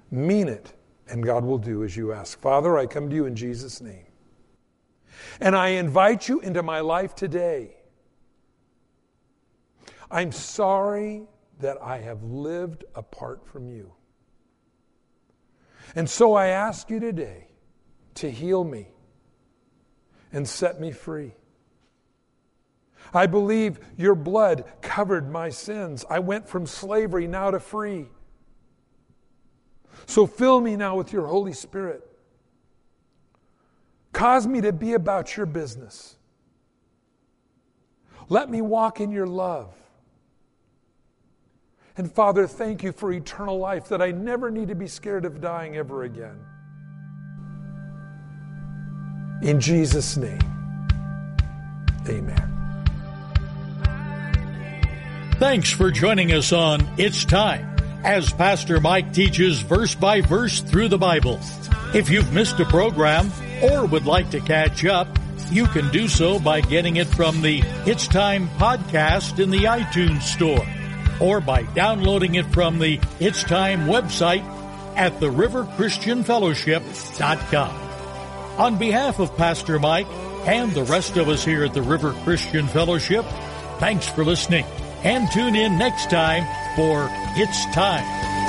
Mean 0.09 0.47
it, 0.47 0.73
and 1.09 1.23
God 1.23 1.43
will 1.43 1.57
do 1.57 1.83
as 1.83 1.97
you 1.97 2.13
ask. 2.13 2.39
Father, 2.39 2.77
I 2.77 2.85
come 2.85 3.09
to 3.09 3.15
you 3.15 3.25
in 3.25 3.35
Jesus' 3.35 3.81
name. 3.81 4.05
And 5.41 5.55
I 5.55 5.69
invite 5.69 6.29
you 6.29 6.39
into 6.39 6.63
my 6.63 6.79
life 6.79 7.13
today. 7.13 7.75
I'm 10.11 10.31
sorry 10.31 11.23
that 11.59 11.77
I 11.81 11.99
have 11.99 12.23
lived 12.23 12.83
apart 12.95 13.47
from 13.47 13.69
you. 13.69 13.93
And 15.95 16.09
so 16.09 16.33
I 16.33 16.47
ask 16.47 16.89
you 16.89 16.99
today 16.99 17.47
to 18.15 18.29
heal 18.29 18.63
me 18.63 18.87
and 20.33 20.47
set 20.47 20.79
me 20.79 20.91
free. 20.91 21.33
I 23.13 23.25
believe 23.25 23.79
your 23.97 24.15
blood 24.15 24.65
covered 24.81 25.29
my 25.29 25.49
sins. 25.49 26.05
I 26.09 26.19
went 26.19 26.47
from 26.47 26.65
slavery 26.65 27.27
now 27.27 27.51
to 27.51 27.59
free. 27.59 28.07
So 30.05 30.25
fill 30.25 30.61
me 30.61 30.75
now 30.75 30.95
with 30.95 31.11
your 31.11 31.27
Holy 31.27 31.53
Spirit. 31.53 32.07
Cause 34.13 34.45
me 34.45 34.61
to 34.61 34.71
be 34.71 34.93
about 34.93 35.35
your 35.35 35.45
business. 35.45 36.15
Let 38.29 38.49
me 38.49 38.61
walk 38.61 39.01
in 39.01 39.11
your 39.11 39.27
love. 39.27 39.73
And 42.01 42.11
Father, 42.11 42.47
thank 42.47 42.81
you 42.81 42.93
for 42.93 43.11
eternal 43.11 43.59
life 43.59 43.89
that 43.89 44.01
I 44.01 44.09
never 44.09 44.49
need 44.49 44.69
to 44.69 44.75
be 44.75 44.87
scared 44.87 45.23
of 45.23 45.39
dying 45.39 45.77
ever 45.77 46.01
again. 46.01 46.35
In 49.43 49.59
Jesus' 49.59 50.17
name, 50.17 50.41
amen. 52.09 52.47
Thanks 55.37 55.69
for 55.69 55.91
joining 55.91 56.31
us 56.31 56.51
on 56.51 56.81
It's 56.97 57.23
Time 57.23 57.75
as 58.03 58.33
Pastor 58.33 58.79
Mike 58.79 59.13
teaches 59.13 59.61
verse 59.61 59.93
by 59.93 60.21
verse 60.21 60.61
through 60.61 60.87
the 60.87 60.97
Bible. 60.97 61.39
If 61.93 62.09
you've 62.09 62.33
missed 62.33 62.59
a 62.59 62.65
program 62.65 63.31
or 63.61 63.85
would 63.85 64.07
like 64.07 64.31
to 64.31 64.39
catch 64.39 64.85
up, 64.85 65.07
you 65.51 65.67
can 65.67 65.87
do 65.91 66.07
so 66.07 66.39
by 66.39 66.61
getting 66.61 66.95
it 66.95 67.09
from 67.09 67.43
the 67.43 67.61
It's 67.85 68.07
Time 68.07 68.47
podcast 68.57 69.37
in 69.37 69.51
the 69.51 69.65
iTunes 69.65 70.23
Store 70.23 70.65
or 71.21 71.39
by 71.39 71.63
downloading 71.63 72.35
it 72.35 72.47
from 72.47 72.79
the 72.79 72.99
It's 73.19 73.43
Time 73.43 73.85
website 73.85 74.43
at 74.97 75.13
theriverchristianfellowship.com. 75.19 77.75
On 78.59 78.77
behalf 78.77 79.19
of 79.19 79.37
Pastor 79.37 79.79
Mike 79.79 80.07
and 80.45 80.71
the 80.71 80.83
rest 80.83 81.15
of 81.17 81.29
us 81.29 81.45
here 81.45 81.63
at 81.63 81.73
the 81.73 81.81
River 81.81 82.11
Christian 82.23 82.67
Fellowship, 82.67 83.23
thanks 83.79 84.09
for 84.09 84.25
listening 84.25 84.65
and 85.03 85.31
tune 85.31 85.55
in 85.55 85.77
next 85.77 86.09
time 86.09 86.43
for 86.75 87.07
It's 87.37 87.65
Time. 87.73 88.40